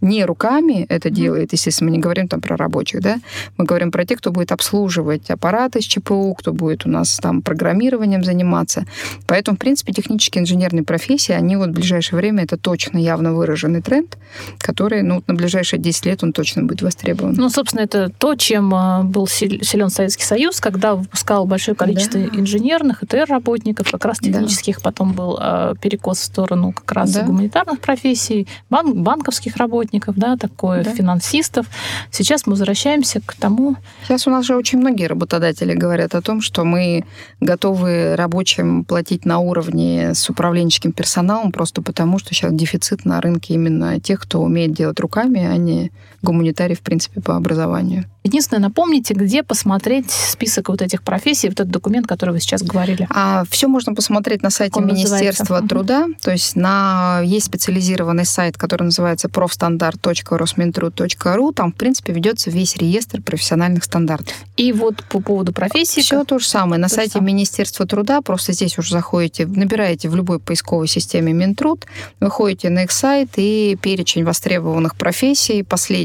не 0.00 0.24
руками 0.24 0.86
это 0.88 1.10
делает, 1.10 1.52
естественно, 1.52 1.90
мы 1.90 1.96
не 1.96 2.02
говорим 2.02 2.28
там 2.28 2.40
про 2.40 2.56
рабочих, 2.56 3.00
да, 3.00 3.18
мы 3.56 3.64
говорим 3.64 3.90
про 3.90 4.04
тех, 4.04 4.18
кто 4.18 4.30
будет 4.30 4.52
обслуживать 4.52 5.30
аппараты 5.30 5.80
с 5.80 5.84
ЧПУ, 5.84 6.34
кто 6.34 6.52
будет 6.52 6.86
у 6.86 6.88
нас 6.88 7.18
там 7.22 7.42
программированием 7.42 8.24
заниматься. 8.24 8.84
Поэтому, 9.26 9.56
в 9.56 9.60
принципе, 9.60 9.92
технические 9.92 10.42
инженерные 10.42 10.84
профессии, 10.84 11.32
они 11.32 11.56
вот 11.56 11.70
в 11.70 11.72
ближайшее 11.72 12.18
время 12.18 12.44
это 12.44 12.56
точно 12.56 12.98
явно 12.98 13.34
выраженный 13.34 13.82
тренд, 13.82 14.16
который, 14.58 15.02
ну, 15.02 15.22
на 15.26 15.34
ближайшие 15.34 15.80
10 15.80 16.06
лет 16.06 16.22
он 16.22 16.32
точно 16.32 16.62
будет 16.62 16.82
востребован. 16.82 17.34
Ну, 17.36 17.50
собственно, 17.50 17.82
это 17.82 18.10
то, 18.18 18.34
чем 18.34 18.74
а, 18.74 19.02
был 19.02 19.26
силен 19.26 19.90
Советский 19.90 20.24
Союз, 20.24 20.60
когда 20.60 20.94
выпускал 20.94 21.46
большое 21.46 21.76
количество 21.76 22.20
да. 22.20 22.26
инженерных 22.38 23.02
и 23.02 23.06
ТР-работников, 23.06 23.90
как 23.90 24.04
раз 24.04 24.18
технических, 24.18 24.76
да. 24.76 24.82
потом 24.82 25.12
был 25.12 25.38
а, 25.40 25.74
перекос 25.80 26.18
в 26.18 26.30
сторону 26.44 26.72
как 26.72 26.92
раз 26.92 27.12
да. 27.12 27.22
гуманитарных 27.22 27.80
профессий, 27.80 28.46
бан- 28.70 29.02
банковских 29.02 29.56
работников, 29.56 30.16
да, 30.16 30.36
такое, 30.36 30.84
да. 30.84 30.90
финансистов. 30.90 31.66
Сейчас 32.10 32.46
мы 32.46 32.52
возвращаемся 32.52 33.20
к 33.24 33.34
тому... 33.34 33.76
Сейчас 34.04 34.26
у 34.26 34.30
нас 34.30 34.44
же 34.44 34.56
очень 34.56 34.78
многие 34.78 35.06
работодатели 35.06 35.74
говорят 35.74 36.14
о 36.14 36.20
том, 36.20 36.40
что 36.40 36.64
мы 36.64 37.04
готовы 37.40 38.16
рабочим 38.16 38.84
платить 38.84 39.24
на 39.24 39.38
уровне 39.38 40.14
с 40.14 40.28
управленческим 40.30 40.92
персоналом 40.92 41.52
просто 41.52 41.82
потому, 41.82 42.18
что 42.18 42.34
сейчас 42.34 42.52
дефицит 42.52 43.04
на 43.04 43.20
рынке 43.20 43.54
именно 43.54 44.00
тех, 44.00 44.20
кто 44.20 44.42
умеет 44.42 44.72
делать 44.72 45.00
руками, 45.00 45.44
а 45.44 45.56
не 45.56 45.90
гуманитарий, 46.24 46.74
в 46.74 46.80
принципе, 46.80 47.20
по 47.20 47.36
образованию. 47.36 48.06
Единственное, 48.24 48.62
напомните, 48.62 49.12
где 49.12 49.42
посмотреть 49.42 50.10
список 50.10 50.70
вот 50.70 50.80
этих 50.80 51.02
профессий, 51.02 51.48
вот 51.48 51.60
этот 51.60 51.70
документ, 51.70 52.06
который 52.06 52.30
вы 52.30 52.40
сейчас 52.40 52.62
говорили. 52.62 53.06
А, 53.10 53.44
все 53.50 53.68
можно 53.68 53.94
посмотреть 53.94 54.42
на 54.42 54.48
сайте 54.48 54.80
Он 54.80 54.86
Министерства 54.86 55.60
называется? 55.60 55.68
труда. 55.68 56.06
То 56.22 56.32
есть 56.32 56.56
на, 56.56 57.20
есть 57.22 57.44
специализированный 57.46 58.24
сайт, 58.24 58.56
который 58.56 58.84
называется 58.84 59.28
профстандарт.росминтруд.ру. 59.28 61.52
Там, 61.52 61.72
в 61.72 61.76
принципе, 61.76 62.14
ведется 62.14 62.50
весь 62.50 62.76
реестр 62.76 63.20
профессиональных 63.20 63.84
стандартов. 63.84 64.34
И 64.56 64.72
вот 64.72 65.04
по 65.04 65.20
поводу 65.20 65.52
профессии... 65.52 66.00
Все 66.00 66.24
то 66.24 66.38
же 66.38 66.46
самое. 66.46 66.80
На 66.80 66.88
сайте 66.88 67.12
самое. 67.12 67.34
Министерства 67.34 67.86
труда 67.86 68.22
просто 68.22 68.52
здесь 68.52 68.78
уже 68.78 68.92
заходите, 68.92 69.44
набираете 69.46 70.08
в 70.08 70.16
любой 70.16 70.38
поисковой 70.38 70.88
системе 70.88 71.34
Минтруд, 71.34 71.84
выходите 72.20 72.70
на 72.70 72.84
их 72.84 72.90
сайт 72.90 73.28
и 73.36 73.76
перечень 73.80 74.24
востребованных 74.24 74.96
профессий, 74.96 75.62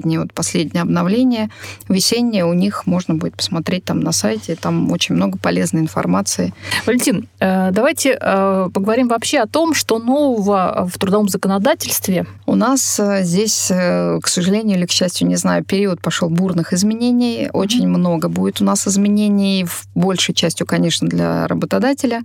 последнее, 0.10 0.20
вот 0.20 0.34
последнее 0.34 0.82
обновление 0.82 1.50
весеннее 1.90 2.46
у 2.46 2.54
них 2.54 2.88
можно 2.88 3.16
будет 3.16 3.36
посмотреть 3.36 3.86
там 3.86 4.00
на 4.00 4.12
сайте, 4.12 4.56
там 4.56 4.92
очень 4.92 5.16
много 5.16 5.38
полезной 5.38 5.82
информации. 5.82 6.54
Валентин, 6.86 7.28
э, 7.40 7.72
давайте 7.72 8.18
э, 8.20 8.70
поговорим 8.74 9.08
вообще 9.08 9.40
о 9.40 9.48
том, 9.48 9.74
что 9.74 10.00
нового 10.00 10.88
в 10.92 10.98
трудовом 10.98 11.30
законодательстве. 11.30 12.26
У 12.46 12.56
нас 12.56 13.00
э, 13.00 13.24
здесь, 13.24 13.68
к 13.70 14.28
сожалению 14.28 14.78
или 14.78 14.86
к 14.86 14.92
счастью, 14.92 15.28
не 15.28 15.36
знаю, 15.38 15.64
период 15.64 16.02
пошел 16.02 16.30
бурных 16.30 16.74
изменений, 16.74 17.50
очень 17.54 17.86
mm-hmm. 17.86 17.98
много 17.98 18.30
будет 18.30 18.62
у 18.62 18.66
нас 18.66 18.88
изменений, 18.88 19.66
в 19.66 19.86
большей 19.96 20.34
частью, 20.34 20.66
конечно, 20.68 21.08
для 21.08 21.48
работодателя, 21.48 22.22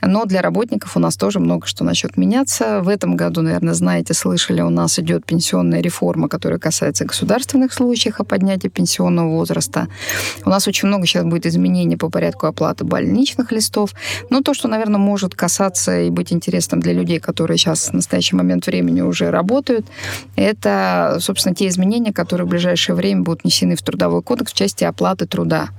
но 0.00 0.24
для 0.24 0.42
работников 0.42 0.96
у 0.96 1.00
нас 1.00 1.16
тоже 1.16 1.40
много 1.40 1.66
что 1.66 1.84
начнет 1.84 2.16
меняться. 2.16 2.80
В 2.82 2.88
этом 2.88 3.16
году, 3.16 3.42
наверное, 3.42 3.74
знаете, 3.74 4.14
слышали, 4.14 4.62
у 4.62 4.70
нас 4.70 4.98
идет 4.98 5.26
пенсионная 5.26 5.80
реформа, 5.80 6.28
которая 6.28 6.58
касается 6.58 7.04
государственных 7.24 7.72
случаев 7.72 8.20
о 8.20 8.24
поднятии 8.24 8.68
пенсионного 8.68 9.30
возраста. 9.30 9.88
У 10.44 10.50
нас 10.50 10.68
очень 10.68 10.88
много 10.88 11.06
сейчас 11.06 11.24
будет 11.24 11.46
изменений 11.46 11.96
по 11.96 12.10
порядку 12.10 12.46
оплаты 12.46 12.84
больничных 12.84 13.50
листов. 13.50 13.94
Но 14.28 14.42
то, 14.42 14.52
что, 14.52 14.68
наверное, 14.68 14.98
может 14.98 15.34
касаться 15.34 16.02
и 16.02 16.10
быть 16.10 16.34
интересным 16.34 16.80
для 16.80 16.92
людей, 16.92 17.20
которые 17.20 17.56
сейчас 17.56 17.88
в 17.88 17.94
настоящий 17.94 18.36
момент 18.36 18.66
времени 18.66 19.00
уже 19.00 19.30
работают, 19.30 19.86
это, 20.36 21.16
собственно, 21.20 21.54
те 21.54 21.66
изменения, 21.68 22.12
которые 22.12 22.46
в 22.46 22.50
ближайшее 22.50 22.94
время 22.94 23.22
будут 23.22 23.42
внесены 23.42 23.74
в 23.74 23.82
Трудовой 23.82 24.22
кодекс 24.22 24.52
в 24.52 24.56
части 24.56 24.84
оплаты 24.84 25.26
труда. 25.26 25.70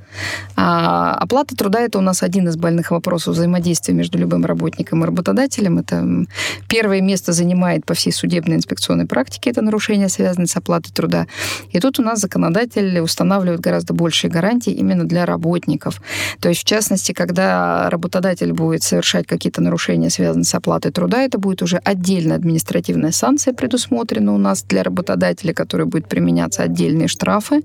А 0.55 1.13
оплата 1.15 1.55
труда– 1.55 1.79
это 1.81 1.97
у 1.97 2.01
нас 2.01 2.23
один 2.23 2.47
из 2.47 2.57
больных 2.57 2.91
вопросов 2.91 3.35
взаимодействия 3.35 3.93
между 3.93 4.17
любым 4.17 4.45
работником 4.45 5.03
и 5.03 5.07
работодателем. 5.07 5.79
Это 5.79 6.25
первое 6.67 7.01
место 7.01 7.33
занимает 7.33 7.85
по 7.85 7.93
всей 7.93 8.11
судебной 8.11 8.57
инспекционной 8.57 9.05
практике 9.05 9.49
это 9.49 9.61
нарушение, 9.61 10.09
связанное 10.09 10.47
с 10.47 10.55
оплатой 10.55 10.91
труда. 10.93 11.27
И 11.71 11.79
тут 11.79 11.99
у 11.99 12.03
нас 12.03 12.19
законодатель 12.19 12.99
устанавливает 12.99 13.59
гораздо 13.59 13.93
большие 13.93 14.31
гарантии 14.31 14.71
именно 14.71 15.03
для 15.03 15.25
работников. 15.25 16.01
То 16.39 16.49
есть, 16.49 16.61
в 16.61 16.65
частности, 16.65 17.11
когда 17.11 17.89
работодатель 17.89 18.53
будет 18.53 18.83
совершать 18.83 19.27
какие-то 19.27 19.61
нарушения, 19.61 20.09
связанные 20.09 20.45
с 20.45 20.55
оплатой 20.55 20.91
труда, 20.91 21.21
это 21.21 21.37
будет 21.37 21.61
уже 21.61 21.77
отдельная 21.77 22.37
административная 22.37 23.11
санкция 23.11 23.53
предусмотрена 23.53 24.33
у 24.33 24.37
нас 24.37 24.63
для 24.63 24.83
работодателя, 24.83 25.53
которая 25.53 25.87
будет 25.87 26.07
применяться 26.07 26.63
отдельные 26.63 27.07
штрафы. 27.07 27.61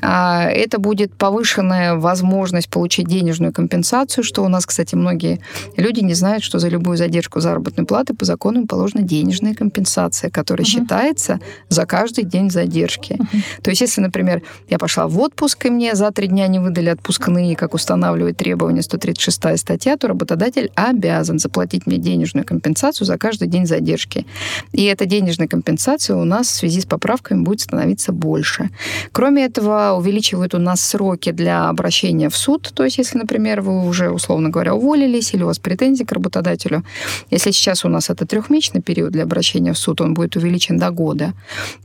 А, 0.00 0.48
это 0.48 0.78
будет 0.78 1.14
повышенная 1.14 1.73
полная 1.74 1.96
возможность 1.96 2.68
получить 2.68 3.08
денежную 3.08 3.52
компенсацию, 3.52 4.22
что 4.22 4.44
у 4.44 4.48
нас, 4.48 4.64
кстати, 4.64 4.94
многие 4.94 5.40
люди 5.76 6.00
не 6.00 6.14
знают, 6.14 6.44
что 6.44 6.58
за 6.58 6.68
любую 6.68 6.96
задержку 6.96 7.40
заработной 7.40 7.84
платы 7.84 8.14
по 8.14 8.24
закону 8.24 8.60
им 8.60 8.68
положена 8.68 9.02
денежная 9.02 9.54
компенсация, 9.54 10.30
которая 10.30 10.64
uh-huh. 10.64 10.68
считается 10.68 11.40
за 11.68 11.84
каждый 11.84 12.24
день 12.24 12.50
задержки. 12.50 13.14
Uh-huh. 13.14 13.62
То 13.62 13.70
есть, 13.70 13.80
если, 13.80 14.00
например, 14.00 14.42
я 14.68 14.78
пошла 14.78 15.08
в 15.08 15.18
отпуск, 15.18 15.66
и 15.66 15.70
мне 15.70 15.94
за 15.94 16.10
три 16.12 16.28
дня 16.28 16.46
не 16.46 16.60
выдали 16.60 16.90
отпускные, 16.90 17.56
как 17.56 17.74
устанавливает 17.74 18.36
требование 18.36 18.82
136 18.82 19.58
статья, 19.58 19.96
то 19.96 20.08
работодатель 20.08 20.70
обязан 20.76 21.38
заплатить 21.38 21.86
мне 21.86 21.98
денежную 21.98 22.46
компенсацию 22.46 23.06
за 23.06 23.18
каждый 23.18 23.48
день 23.48 23.66
задержки. 23.66 24.26
И 24.72 24.84
эта 24.84 25.06
денежная 25.06 25.48
компенсация 25.48 26.16
у 26.16 26.24
нас 26.24 26.46
в 26.46 26.54
связи 26.54 26.80
с 26.80 26.86
поправками 26.86 27.42
будет 27.42 27.60
становиться 27.60 28.12
больше. 28.12 28.70
Кроме 29.12 29.44
этого, 29.46 29.96
увеличивают 29.98 30.54
у 30.54 30.58
нас 30.58 30.80
сроки 30.80 31.32
для 31.32 31.63
обращения 31.68 32.28
в 32.28 32.36
суд. 32.36 32.70
То 32.74 32.84
есть, 32.84 32.98
если, 32.98 33.18
например, 33.18 33.60
вы 33.60 33.86
уже, 33.86 34.10
условно 34.10 34.50
говоря, 34.50 34.74
уволились 34.74 35.34
или 35.34 35.42
у 35.42 35.46
вас 35.46 35.58
претензии 35.58 36.04
к 36.04 36.12
работодателю, 36.12 36.84
если 37.30 37.50
сейчас 37.50 37.84
у 37.84 37.88
нас 37.88 38.10
это 38.10 38.26
трехмесячный 38.26 38.82
период 38.82 39.12
для 39.12 39.24
обращения 39.24 39.72
в 39.72 39.78
суд, 39.78 40.00
он 40.00 40.14
будет 40.14 40.36
увеличен 40.36 40.78
до 40.78 40.90
года. 40.90 41.32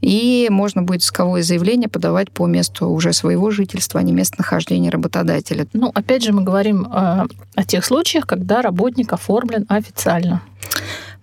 И 0.01 0.47
можно 0.49 0.81
будет 0.81 1.01
исковое 1.01 1.43
заявление 1.43 1.89
подавать 1.89 2.31
по 2.31 2.47
месту 2.47 2.87
уже 2.87 3.13
своего 3.13 3.51
жительства, 3.51 3.99
а 3.99 4.03
не 4.03 4.13
местонахождения 4.13 4.91
работодателя. 4.91 5.67
Ну, 5.73 5.91
опять 5.93 6.23
же, 6.23 6.31
мы 6.31 6.43
говорим 6.43 6.85
о, 6.85 7.27
о 7.55 7.63
тех 7.63 7.85
случаях, 7.85 8.25
когда 8.25 8.61
работник 8.61 9.13
оформлен 9.13 9.65
официально. 9.69 10.41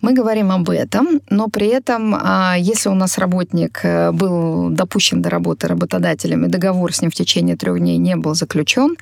Мы 0.02 0.12
говорим 0.12 0.52
об 0.52 0.68
этом, 0.70 1.20
но 1.30 1.48
при 1.48 1.68
этом, 1.68 2.14
а, 2.14 2.54
если 2.58 2.88
у 2.88 2.94
нас 2.94 3.18
работник 3.18 3.80
э, 3.82 4.12
был 4.12 4.68
допущен 4.70 5.22
до 5.22 5.30
работы 5.30 5.68
работодателем 5.68 6.44
и 6.44 6.48
договор 6.48 6.92
с 6.92 7.00
ним 7.00 7.10
в 7.10 7.14
течение 7.14 7.56
трех 7.56 7.78
дней 7.78 7.96
не 7.96 8.14
был 8.16 8.34
заключен, 8.34 8.96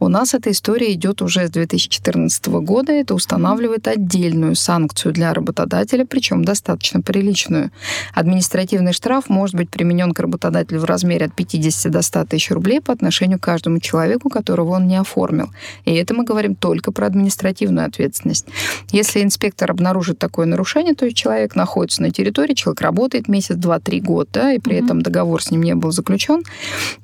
у 0.00 0.08
нас 0.08 0.34
эта 0.34 0.50
история 0.50 0.92
идет 0.92 1.22
уже 1.22 1.46
с 1.46 1.50
2014 1.50 2.46
года. 2.46 2.92
Это 2.92 3.14
устанавливает 3.14 3.88
отдельную 3.88 4.54
санкцию 4.54 5.12
для 5.12 5.32
работодателя, 5.32 6.04
причем 6.04 6.44
достаточно 6.44 7.00
приличную. 7.00 7.70
Административный 8.12 8.92
штраф 8.92 9.28
может 9.28 9.54
быть 9.54 9.70
применен 9.70 10.12
к 10.12 10.20
работодателю 10.20 10.80
в 10.80 10.84
размере 10.84 11.26
от 11.26 11.34
50 11.34 11.92
до 11.92 12.02
100 12.02 12.24
тысяч 12.26 12.50
рублей 12.50 12.80
по 12.80 12.92
отношению 12.92 13.38
к 13.38 13.42
каждому 13.42 13.78
человеку, 13.78 14.28
которого 14.28 14.72
он 14.72 14.88
не 14.88 14.96
оформил. 14.96 15.50
И 15.84 15.94
это 15.94 16.12
мы 16.12 16.24
говорим 16.24 16.54
только 16.54 16.92
про 16.92 17.06
административную 17.06 17.86
ответственность. 17.86 18.46
Если 18.90 19.22
инспектор 19.22 19.70
обнаружит 19.70 20.18
такое 20.18 20.49
нарушение, 20.50 20.94
то 20.94 21.04
есть 21.04 21.16
человек 21.16 21.56
находится 21.56 22.02
на 22.02 22.10
территории, 22.10 22.54
человек 22.54 22.80
работает 22.80 23.28
месяц, 23.28 23.56
два, 23.56 23.80
три 23.80 24.00
года, 24.00 24.28
да, 24.32 24.52
и 24.52 24.58
при 24.58 24.76
mm-hmm. 24.76 24.84
этом 24.84 25.02
договор 25.02 25.42
с 25.42 25.50
ним 25.50 25.62
не 25.62 25.74
был 25.74 25.92
заключен, 25.92 26.42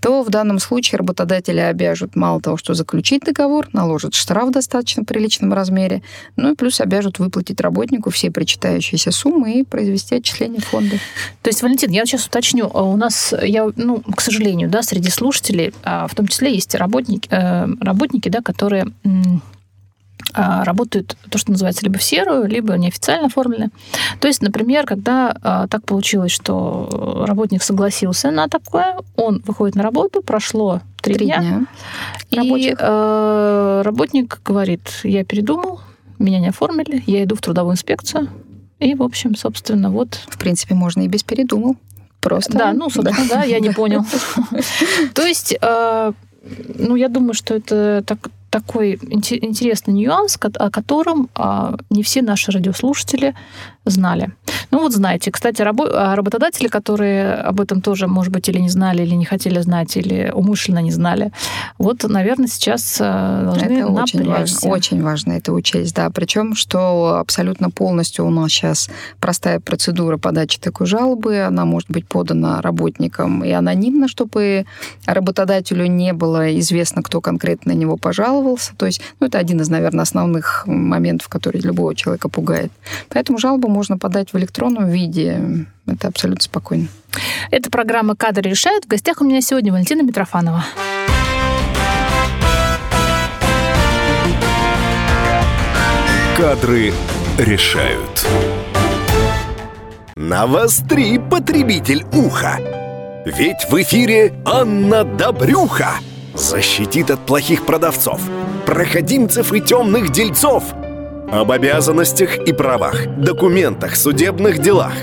то 0.01 0.23
в 0.23 0.31
данном 0.31 0.59
случае 0.59 0.99
работодателя 0.99 1.69
обяжут 1.69 2.17
мало 2.17 2.41
того, 2.41 2.57
что 2.57 2.75
заключить 2.75 3.23
договор, 3.23 3.69
наложат 3.73 4.15
штраф 4.15 4.49
в 4.49 4.53
достаточно 4.53 5.05
приличном 5.05 5.53
размере, 5.53 6.03
ну 6.37 6.53
и 6.53 6.55
плюс 6.55 6.81
обяжут 6.81 7.19
выплатить 7.19 7.61
работнику 7.61 8.11
все 8.11 8.31
причитающиеся 8.31 9.11
суммы 9.11 9.61
и 9.61 9.65
произвести 9.65 10.17
отчисление 10.17 10.61
фонда. 10.61 10.97
То 11.43 11.49
есть, 11.49 11.63
Валентин, 11.63 11.91
я 11.91 12.05
сейчас 12.07 12.27
уточню, 12.27 12.71
а 12.73 12.83
у 12.83 12.97
нас, 12.97 13.35
я, 13.43 13.69
ну, 13.77 14.01
к 14.01 14.21
сожалению, 14.21 14.69
да, 14.69 14.83
среди 14.83 15.11
слушателей, 15.11 15.73
а, 15.83 16.07
в 16.07 16.15
том 16.15 16.27
числе 16.27 16.55
есть 16.55 16.75
работники, 16.75 17.29
э, 17.31 17.67
работники, 17.81 18.29
да, 18.29 18.41
которые 18.41 18.93
работают 20.35 21.17
то, 21.31 21.39
что 21.39 21.53
называется 21.53 21.85
либо 21.85 21.99
в 21.99 22.03
серую, 22.03 22.47
либо 22.47 22.75
неофициально 22.75 23.27
оформлены. 23.27 23.71
То 24.21 24.29
есть, 24.29 24.43
например, 24.43 24.87
когда 24.87 25.37
а, 25.43 25.67
так 25.69 25.85
получилось, 25.85 26.33
что 26.33 27.25
работник 27.27 27.63
согласился 27.63 28.31
на 28.31 28.49
такое, 28.49 28.97
он 29.17 29.43
выходит 29.47 29.77
на 29.77 29.83
работу, 29.83 30.23
прошло 30.23 30.81
три 31.01 31.27
дня, 31.27 31.67
дня. 32.31 32.43
и 32.43 32.75
э, 32.77 33.83
работник 33.85 34.41
говорит, 34.45 35.01
я 35.05 35.25
передумал, 35.25 35.81
меня 36.19 36.41
не 36.41 36.49
оформили, 36.49 37.03
я 37.07 37.23
иду 37.25 37.37
в 37.37 37.41
трудовую 37.41 37.75
инспекцию, 37.75 38.29
и, 38.79 38.95
в 38.95 39.03
общем, 39.03 39.37
собственно, 39.37 39.91
вот... 39.91 40.21
В 40.29 40.39
принципе, 40.39 40.75
можно 40.75 41.03
и 41.03 41.09
без 41.09 41.23
передумал. 41.23 41.77
Просто. 42.21 42.59
Да, 42.59 42.73
ну, 42.73 42.91
собственно, 42.91 43.29
да, 43.29 43.37
да 43.37 43.45
я 43.45 43.61
не 43.61 43.71
понял. 43.71 44.05
То 45.15 45.25
есть, 45.25 45.57
ну, 45.63 46.97
я 46.97 47.09
думаю, 47.09 47.35
что 47.35 47.55
это 47.55 48.03
так, 48.07 48.31
такой 48.61 48.95
интересный 48.95 49.93
нюанс, 49.93 50.39
о 50.41 50.71
котором 50.71 51.29
а, 51.35 51.77
не 51.91 52.03
все 52.03 52.23
наши 52.23 52.51
радиослушатели 52.53 53.35
знали. 53.91 54.33
Ну 54.71 54.81
вот 54.81 54.93
знаете, 54.93 55.31
кстати, 55.31 55.63
а, 55.63 56.17
работодатели, 56.17 56.69
которые 56.69 57.35
об 57.35 57.61
этом 57.61 57.81
тоже, 57.81 58.07
может 58.07 58.33
быть, 58.33 58.49
или 58.49 58.59
не 58.59 58.69
знали, 58.69 59.03
или 59.03 59.15
не 59.15 59.25
хотели 59.25 59.61
знать, 59.61 59.97
или 59.97 60.31
умышленно 60.35 60.81
не 60.81 60.91
знали, 60.91 61.33
вот, 61.79 62.03
наверное, 62.05 62.49
сейчас 62.49 62.99
а, 63.01 63.45
должны 63.45 63.65
это 63.65 63.91
напрячься. 63.91 64.19
Очень 64.19 64.27
важно, 64.27 64.71
очень 64.71 65.03
важно 65.03 65.33
это 65.33 65.53
учесть, 65.53 65.95
да. 65.95 66.11
Причем, 66.11 66.55
что 66.55 67.17
абсолютно 67.17 67.71
полностью 67.71 68.27
у 68.27 68.31
нас 68.31 68.51
сейчас 68.51 68.91
простая 69.21 69.61
процедура 69.61 70.17
подачи 70.17 70.59
такой 70.59 70.87
жалобы, 70.87 71.41
она 71.41 71.65
может 71.65 71.91
быть 71.91 72.07
подана 72.07 72.61
работникам 72.61 73.45
и 73.45 73.51
анонимно, 73.51 74.09
чтобы 74.09 74.67
работодателю 75.07 75.87
не 75.87 76.13
было 76.13 76.59
известно, 76.59 77.03
кто 77.03 77.21
конкретно 77.21 77.67
на 77.67 77.73
него 77.73 77.97
пожаловался. 77.97 78.73
То 78.77 78.87
есть, 78.87 79.01
ну, 79.21 79.27
это 79.27 79.39
один 79.39 79.61
из, 79.61 79.69
наверное, 79.69 80.03
основных 80.03 80.65
моментов, 80.67 81.29
который 81.29 81.61
любого 81.61 81.95
человека 81.95 82.29
пугает. 82.29 82.71
Поэтому 83.09 83.39
жалобу 83.39 83.69
можно 83.77 83.99
подать 83.99 84.33
в 84.33 84.39
электронном 84.39 84.89
виде. 84.89 85.67
Это 85.87 86.09
абсолютно 86.09 86.43
спокойно. 86.43 86.89
Это 87.51 87.71
программа 87.71 88.17
«Кадры 88.17 88.49
решают». 88.49 88.87
В 88.87 88.89
гостях 88.89 89.21
у 89.21 89.25
меня 89.25 89.43
сегодня 89.43 89.71
Валентина 89.71 90.01
Митрофанова. 90.03 90.65
Кадры 96.39 96.93
решают. 97.39 98.27
Навостри, 100.17 101.19
потребитель 101.19 102.05
уха! 102.15 102.59
Ведь 103.27 103.67
в 103.69 103.75
эфире 103.83 104.33
Анна 104.47 105.05
Добрюха 105.05 105.91
защитит 106.35 107.11
от 107.11 107.21
плохих 107.27 107.67
продавцов, 107.67 108.23
проходимцев 108.65 109.53
и 109.53 109.61
темных 109.61 110.11
дельцов– 110.13 110.65
об 111.31 111.51
обязанностях 111.51 112.39
и 112.39 112.53
правах, 112.53 113.07
документах, 113.17 113.97
судебных 113.97 114.59
делах, 114.59 114.95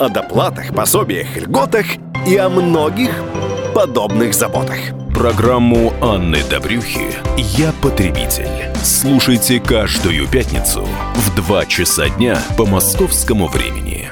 о 0.00 0.08
доплатах, 0.08 0.74
пособиях, 0.74 1.36
льготах 1.36 1.86
и 2.26 2.36
о 2.36 2.48
многих 2.48 3.10
подобных 3.74 4.34
заботах. 4.34 4.78
Программу 5.14 5.92
Анны 6.00 6.38
Добрюхи 6.48 7.08
«Я 7.36 7.72
потребитель». 7.82 8.72
Слушайте 8.82 9.60
каждую 9.60 10.28
пятницу 10.28 10.86
в 11.14 11.34
2 11.34 11.66
часа 11.66 12.08
дня 12.08 12.38
по 12.56 12.64
московскому 12.64 13.48
времени. 13.48 14.07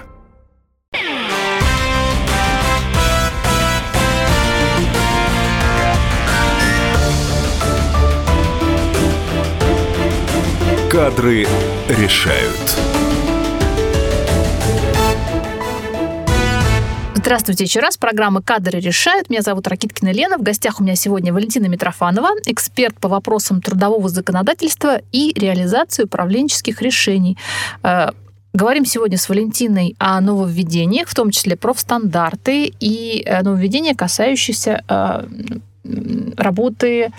Кадры 10.97 11.47
решают. 11.91 12.79
Здравствуйте 17.15 17.65
еще 17.65 17.81
раз. 17.81 17.99
Программа 17.99 18.41
«Кадры 18.41 18.81
решают». 18.81 19.29
Меня 19.29 19.43
зовут 19.43 19.69
Ракиткина 19.69 20.11
Лена. 20.11 20.39
В 20.39 20.43
гостях 20.43 20.81
у 20.81 20.83
меня 20.83 20.97
сегодня 20.97 21.35
Валентина 21.35 21.67
Митрофанова, 21.67 22.31
эксперт 22.47 22.99
по 22.99 23.09
вопросам 23.11 23.61
трудового 23.61 24.09
законодательства 24.09 25.03
и 25.13 25.39
реализации 25.39 26.05
управленческих 26.05 26.81
решений. 26.81 27.37
Э, 27.83 28.13
говорим 28.55 28.87
сегодня 28.87 29.19
с 29.19 29.29
Валентиной 29.29 29.97
о 29.99 30.19
нововведениях, 30.23 31.09
в 31.09 31.15
том 31.15 31.31
числе 31.31 31.57
профстандарты 31.57 32.73
и 32.81 33.23
э, 33.23 33.43
нововведения, 33.43 33.95
касающиеся 33.95 34.83
э, 34.89 35.27
работы 36.39 37.13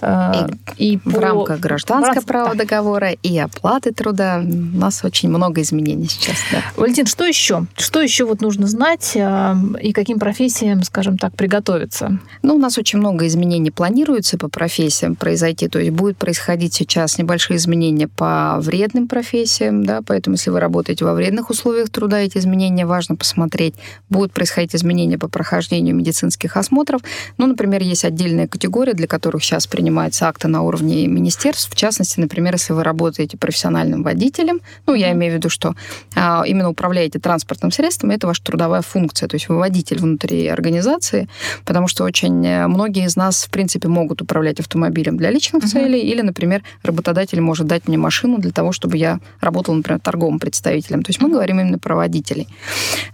Э, 0.00 0.48
и, 0.76 0.92
и 0.92 0.96
в 0.98 1.14
по... 1.14 1.20
рамках 1.20 1.60
гражданского 1.60 2.22
права 2.22 2.54
договора 2.54 3.10
и 3.10 3.38
оплаты 3.38 3.92
труда 3.92 4.42
у 4.42 4.78
нас 4.78 5.04
очень 5.04 5.28
много 5.28 5.60
изменений 5.62 6.08
сейчас. 6.08 6.36
Да. 6.52 6.62
Валентин, 6.76 7.06
что 7.06 7.24
еще? 7.24 7.66
Что 7.76 8.00
еще 8.00 8.24
вот 8.24 8.40
нужно 8.40 8.66
знать 8.66 9.12
э, 9.14 9.54
и 9.82 9.92
каким 9.92 10.18
профессиям, 10.18 10.82
скажем 10.82 11.18
так, 11.18 11.34
приготовиться? 11.34 12.18
Ну, 12.42 12.54
у 12.56 12.58
нас 12.58 12.78
очень 12.78 12.98
много 12.98 13.26
изменений 13.26 13.70
планируется 13.70 14.38
по 14.38 14.48
профессиям 14.48 15.16
произойти. 15.16 15.68
То 15.68 15.78
есть 15.78 15.90
будет 15.90 16.16
происходить 16.16 16.74
сейчас 16.74 17.18
небольшие 17.18 17.56
изменения 17.56 18.08
по 18.08 18.58
вредным 18.60 19.08
профессиям, 19.08 19.84
да, 19.84 20.00
поэтому 20.06 20.36
если 20.36 20.50
вы 20.50 20.60
работаете 20.60 21.04
во 21.04 21.14
вредных 21.14 21.50
условиях 21.50 21.90
труда, 21.90 22.20
эти 22.20 22.38
изменения 22.38 22.86
важно 22.86 23.16
посмотреть. 23.16 23.74
Будут 24.08 24.32
происходить 24.32 24.74
изменения 24.74 25.18
по 25.18 25.28
прохождению 25.28 25.94
медицинских 25.94 26.56
осмотров. 26.56 27.02
Ну, 27.36 27.46
например, 27.46 27.82
есть 27.82 28.04
отдельная 28.04 28.46
категория, 28.46 28.94
для 28.94 29.06
которых 29.06 29.42
сейчас 29.42 29.66
принимают 29.66 29.87
принимаются 29.88 30.28
акты 30.28 30.48
на 30.48 30.62
уровне 30.62 31.06
министерств. 31.06 31.70
В 31.72 31.74
частности, 31.74 32.20
например, 32.20 32.52
если 32.52 32.74
вы 32.74 32.84
работаете 32.84 33.38
профессиональным 33.38 34.02
водителем, 34.02 34.60
ну, 34.86 34.92
я 34.94 35.12
имею 35.12 35.32
в 35.32 35.36
виду, 35.36 35.48
что 35.48 35.74
а, 36.14 36.42
именно 36.46 36.68
управляете 36.68 37.18
транспортным 37.18 37.72
средством, 37.72 38.10
это 38.10 38.26
ваша 38.26 38.42
трудовая 38.42 38.82
функция, 38.82 39.28
то 39.28 39.36
есть 39.36 39.48
вы 39.48 39.56
водитель 39.56 39.98
внутри 39.98 40.46
организации, 40.46 41.26
потому 41.64 41.88
что 41.88 42.04
очень 42.04 42.46
э, 42.46 42.66
многие 42.66 43.06
из 43.06 43.16
нас, 43.16 43.46
в 43.46 43.50
принципе, 43.50 43.88
могут 43.88 44.20
управлять 44.20 44.60
автомобилем 44.60 45.16
для 45.16 45.30
личных 45.30 45.64
uh-huh. 45.64 45.68
целей, 45.68 46.00
или, 46.00 46.20
например, 46.20 46.62
работодатель 46.82 47.40
может 47.40 47.66
дать 47.66 47.88
мне 47.88 47.96
машину 47.96 48.36
для 48.38 48.50
того, 48.50 48.72
чтобы 48.72 48.98
я 48.98 49.20
работал, 49.40 49.74
например, 49.74 50.00
торговым 50.00 50.38
представителем. 50.38 51.02
То 51.02 51.10
есть 51.10 51.22
мы 51.22 51.30
говорим 51.30 51.60
именно 51.60 51.78
про 51.78 51.96
водителей. 51.96 52.46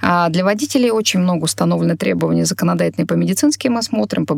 А 0.03 0.29
для 0.29 0.45
водителей 0.45 0.91
очень 0.91 1.21
много 1.21 1.45
установлено 1.45 1.97
требований 1.97 2.45
законодательные 2.45 3.07
по 3.07 3.15
медицинским 3.15 3.77
осмотрам, 3.77 4.27
по, 4.27 4.35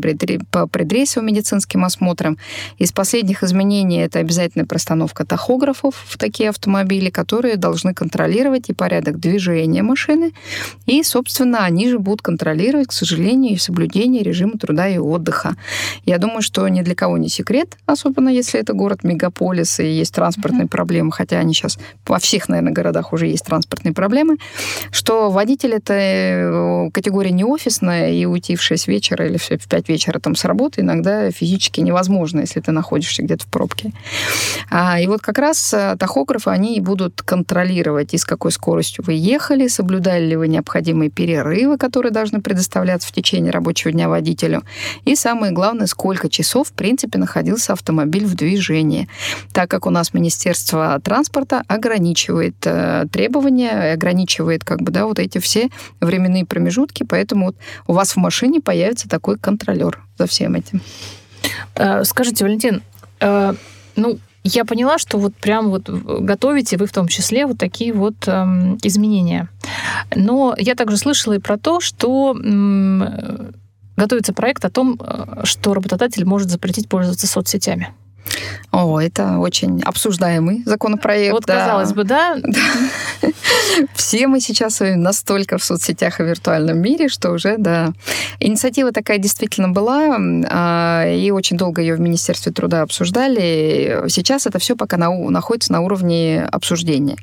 предрейсовым 0.67 1.27
медицинским 1.27 1.85
осмотрам, 1.85 2.26
параметрам. 2.27 2.39
Из 2.79 2.93
последних 2.93 3.43
изменений 3.43 3.99
это 3.99 4.19
обязательная 4.19 4.67
простановка 4.67 5.25
тахографов 5.25 5.95
в 6.07 6.19
такие 6.19 6.51
автомобили, 6.51 7.11
которые 7.11 7.57
должны 7.57 7.95
контролировать 7.95 8.69
и 8.69 8.75
порядок 8.75 9.19
движения 9.19 9.83
машины, 9.83 10.33
и, 10.87 11.03
собственно, 11.03 11.65
они 11.65 11.89
же 11.89 11.99
будут 11.99 12.23
контролировать, 12.23 12.89
к 12.89 12.93
сожалению, 12.93 13.55
и 13.55 13.59
соблюдение 13.59 14.23
режима 14.23 14.59
труда 14.59 14.89
и 14.89 14.99
отдыха. 14.99 15.57
Я 16.05 16.19
думаю, 16.19 16.43
что 16.43 16.69
ни 16.69 16.83
для 16.83 16.95
кого 16.95 17.19
не 17.19 17.29
секрет, 17.29 17.77
особенно 17.87 18.29
если 18.29 18.61
это 18.61 18.73
город-мегаполис 18.73 19.81
и 19.81 19.87
есть 19.87 20.15
транспортные 20.15 20.65
mm-hmm. 20.65 20.69
проблемы, 20.69 21.13
хотя 21.13 21.39
они 21.39 21.55
сейчас 21.55 21.79
во 22.07 22.19
всех, 22.19 22.49
наверное, 22.49 22.73
городах 22.73 23.13
уже 23.13 23.27
есть 23.27 23.45
транспортные 23.45 23.93
проблемы, 23.93 24.37
что 24.91 25.31
водитель 25.31 25.75
это 25.75 25.95
э, 25.95 26.91
категория 26.93 27.33
не 27.33 27.45
офисная, 27.45 28.13
и 28.13 28.25
уйти 28.27 28.57
в 28.57 28.63
6 28.63 28.89
вечера 28.89 29.27
или 29.27 29.37
в 29.37 29.69
5 29.69 29.89
вечера 29.89 30.19
там 30.19 30.35
с 30.35 30.45
работы 30.45 30.81
иногда 30.81 31.31
физически 31.31 31.81
невозможно 31.81 32.16
невозможно, 32.17 32.41
если 32.41 32.61
ты 32.61 32.73
находишься 32.73 33.23
где-то 33.23 33.45
в 33.45 33.49
пробке. 33.49 33.93
А, 34.71 35.01
и 35.01 35.07
вот 35.07 35.21
как 35.21 35.39
раз 35.39 35.75
э, 35.75 35.97
тахографы, 35.99 36.51
они 36.51 36.81
будут 36.81 37.23
контролировать, 37.23 38.15
и 38.15 38.19
с 38.19 38.25
какой 38.25 38.53
скоростью 38.53 39.05
вы 39.07 39.15
ехали, 39.15 39.69
соблюдали 39.69 40.27
ли 40.27 40.37
вы 40.37 40.49
необходимые 40.49 41.11
перерывы, 41.11 41.77
которые 41.79 42.13
должны 42.13 42.41
предоставляться 42.41 43.09
в 43.09 43.13
течение 43.13 43.53
рабочего 43.53 43.93
дня 43.93 44.09
водителю, 44.09 44.63
и 45.05 45.15
самое 45.15 45.53
главное, 45.53 45.87
сколько 45.87 46.29
часов, 46.29 46.69
в 46.69 46.73
принципе, 46.73 47.19
находился 47.19 47.73
автомобиль 47.73 48.25
в 48.25 48.35
движении, 48.35 49.09
так 49.53 49.71
как 49.71 49.87
у 49.87 49.91
нас 49.91 50.15
Министерство 50.15 51.01
транспорта 51.03 51.63
ограничивает 51.69 52.57
э, 52.65 53.07
требования, 53.13 53.93
ограничивает 53.93 54.65
как 54.65 54.83
бы, 54.83 54.91
да, 54.91 55.07
вот 55.07 55.19
эти 55.19 55.39
все 55.39 55.69
временные 56.01 56.45
промежутки, 56.45 57.05
поэтому 57.09 57.47
вот 57.47 57.57
у 57.87 57.93
вас 57.93 58.13
в 58.13 58.17
машине 58.17 58.61
появится 58.61 59.09
такой 59.09 59.39
контролер 59.39 60.03
за 60.19 60.27
всем 60.27 60.55
этим. 60.55 60.81
Э, 61.75 62.05
скажите, 62.05 62.45
Валентин, 62.45 62.83
э, 63.21 63.55
ну, 63.97 64.19
я 64.45 64.65
поняла, 64.65 64.99
что 64.99 65.19
вот 65.19 65.35
прям 65.35 65.71
вот 65.71 65.89
готовите 65.89 66.77
вы 66.77 66.87
в 66.87 66.93
том 66.93 67.09
числе 67.09 67.47
вот 67.47 67.59
такие 67.59 67.93
вот 67.93 68.29
эм, 68.29 68.79
изменения. 68.83 69.49
Но 70.15 70.55
я 70.57 70.77
также 70.77 70.97
слышала 70.99 71.33
и 71.33 71.41
про 71.41 71.59
то, 71.59 71.81
что 71.81 72.33
готовится 73.97 74.33
проект 74.33 74.65
о 74.65 74.71
том, 74.71 75.01
э, 75.01 75.41
что 75.45 75.75
работодатель 75.75 76.25
может 76.25 76.51
запретить 76.51 76.89
пользоваться 76.89 77.27
соцсетями. 77.27 77.93
О, 78.73 79.01
это 79.01 79.39
очень 79.39 79.83
обсуждаемый 79.83 80.63
законопроект. 80.67 81.33
Вот, 81.33 81.45
да. 81.47 81.61
казалось 81.61 81.93
бы, 81.93 82.05
да? 82.05 82.37
Все 83.95 84.27
мы 84.27 84.41
сейчас 84.41 84.81
настолько 84.81 85.59
в 85.59 85.65
соцсетях 85.65 86.21
и 86.21 86.25
виртуальном 86.25 86.79
мире, 86.79 87.09
что 87.09 87.31
уже, 87.31 87.57
да. 87.59 87.93
Инициатива 88.41 88.93
такая 88.93 89.19
действительно 89.19 89.69
была, 89.69 90.17
а, 90.51 91.07
и 91.07 91.31
очень 91.31 91.57
долго 91.57 91.81
ее 91.81 91.95
в 91.95 92.01
Министерстве 92.01 92.53
труда 92.53 92.83
обсуждали. 92.83 94.05
Сейчас 94.09 94.47
это 94.47 94.59
все 94.59 94.77
пока 94.77 94.97
находится 94.97 95.73
на 95.73 95.81
уровне 95.81 96.47
обсуждения. 96.51 97.17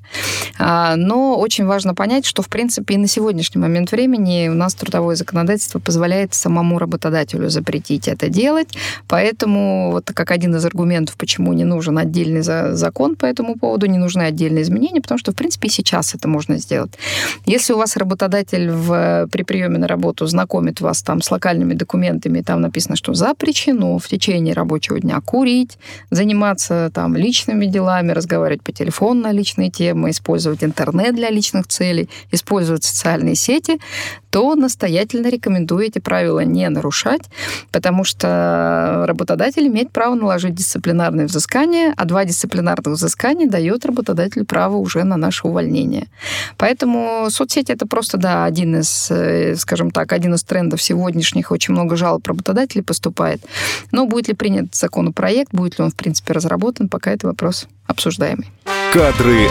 А, 0.59 0.95
но 0.95 1.37
очень 1.37 1.65
важно 1.65 1.93
понять, 1.93 2.25
что, 2.25 2.41
в 2.41 2.49
принципе, 2.49 2.95
и 2.95 2.97
на 2.97 3.07
сегодняшний 3.07 3.61
момент 3.61 3.91
времени 3.91 4.47
у 4.49 4.53
нас 4.53 4.73
трудовое 4.73 5.15
законодательство 5.15 5.79
позволяет 5.79 6.33
самому 6.33 6.79
работодателю 6.79 7.49
запретить 7.49 8.07
это 8.07 8.29
делать, 8.29 8.69
поэтому 9.07 9.91
вот 9.91 10.11
как 10.13 10.31
один 10.31 10.55
из 10.55 10.65
аргументов 10.65 11.12
аргументов, 11.13 11.17
почему 11.17 11.53
не 11.53 11.63
нужен 11.63 11.97
отдельный 11.97 12.41
закон 12.41 13.15
по 13.15 13.25
этому 13.25 13.55
поводу, 13.55 13.87
не 13.87 13.97
нужны 13.97 14.23
отдельные 14.23 14.63
изменения, 14.63 15.01
потому 15.01 15.19
что, 15.19 15.31
в 15.31 15.35
принципе, 15.35 15.67
и 15.67 15.71
сейчас 15.71 16.15
это 16.15 16.27
можно 16.27 16.57
сделать. 16.57 16.91
Если 17.45 17.73
у 17.73 17.77
вас 17.77 17.97
работодатель 17.97 18.69
в, 18.69 19.27
при 19.31 19.43
приеме 19.43 19.77
на 19.77 19.87
работу 19.87 20.25
знакомит 20.27 20.81
вас 20.81 21.03
там 21.03 21.21
с 21.21 21.31
локальными 21.31 21.73
документами, 21.73 22.41
там 22.41 22.61
написано, 22.61 22.95
что 22.95 23.13
запрещено 23.13 23.97
в 23.97 24.07
течение 24.07 24.53
рабочего 24.53 24.99
дня 24.99 25.21
курить, 25.21 25.77
заниматься 26.11 26.89
там 26.93 27.15
личными 27.15 27.65
делами, 27.65 28.13
разговаривать 28.13 28.63
по 28.63 28.71
телефону 28.71 29.21
на 29.21 29.33
личные 29.33 29.69
темы, 29.69 30.09
использовать 30.09 30.63
интернет 30.63 31.15
для 31.15 31.31
личных 31.31 31.67
целей, 31.67 32.09
использовать 32.31 32.83
социальные 32.83 33.35
сети, 33.35 33.79
то 34.29 34.55
настоятельно 34.55 35.29
рекомендую 35.29 35.85
эти 35.85 35.99
правила 35.99 36.43
не 36.43 36.67
нарушать, 36.69 37.21
потому 37.71 38.03
что 38.03 39.03
работодатель 39.07 39.67
имеет 39.67 39.91
право 39.91 40.15
наложить 40.15 40.55
дисциплинарное 40.93 41.25
взыскание, 41.25 41.93
а 41.97 42.05
два 42.05 42.25
дисциплинарных 42.25 42.95
взыскания 42.95 43.47
дает 43.47 43.85
работодателю 43.85 44.45
право 44.45 44.77
уже 44.77 45.03
на 45.03 45.17
наше 45.17 45.47
увольнение. 45.47 46.07
Поэтому 46.57 47.29
соцсети 47.29 47.71
это 47.71 47.87
просто, 47.87 48.17
да, 48.17 48.45
один 48.45 48.75
из, 48.75 49.11
э, 49.11 49.55
скажем 49.55 49.91
так, 49.91 50.11
один 50.13 50.33
из 50.33 50.43
трендов 50.43 50.81
сегодняшних. 50.81 51.51
Очень 51.51 51.73
много 51.73 51.95
жалоб 51.95 52.27
работодателей 52.27 52.83
поступает. 52.83 53.41
Но 53.91 54.05
будет 54.05 54.27
ли 54.27 54.33
принят 54.33 54.75
законопроект, 54.75 55.51
будет 55.53 55.79
ли 55.79 55.85
он, 55.85 55.91
в 55.91 55.95
принципе, 55.95 56.33
разработан, 56.33 56.89
пока 56.89 57.11
это 57.11 57.27
вопрос 57.27 57.67
обсуждаемый. 57.87 58.47
Кадры 58.93 59.49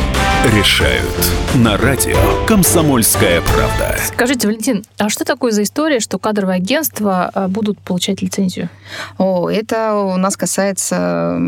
решают. 0.55 1.11
На 1.57 1.77
радио 1.77 2.17
«Комсомольская 2.47 3.43
правда». 3.43 3.97
Скажите, 4.07 4.47
Валентин, 4.47 4.85
а 4.99 5.11
что 5.11 5.25
такое 5.25 5.51
за 5.51 5.65
история, 5.65 6.01
что 6.01 6.19
кадровые 6.19 6.57
агентства 6.57 7.31
а, 7.35 7.49
будут 7.49 7.79
получать 7.81 8.23
лицензию? 8.23 8.71
О, 9.19 9.51
это 9.51 9.95
у 9.95 10.17
нас 10.17 10.37
касается 10.37 11.39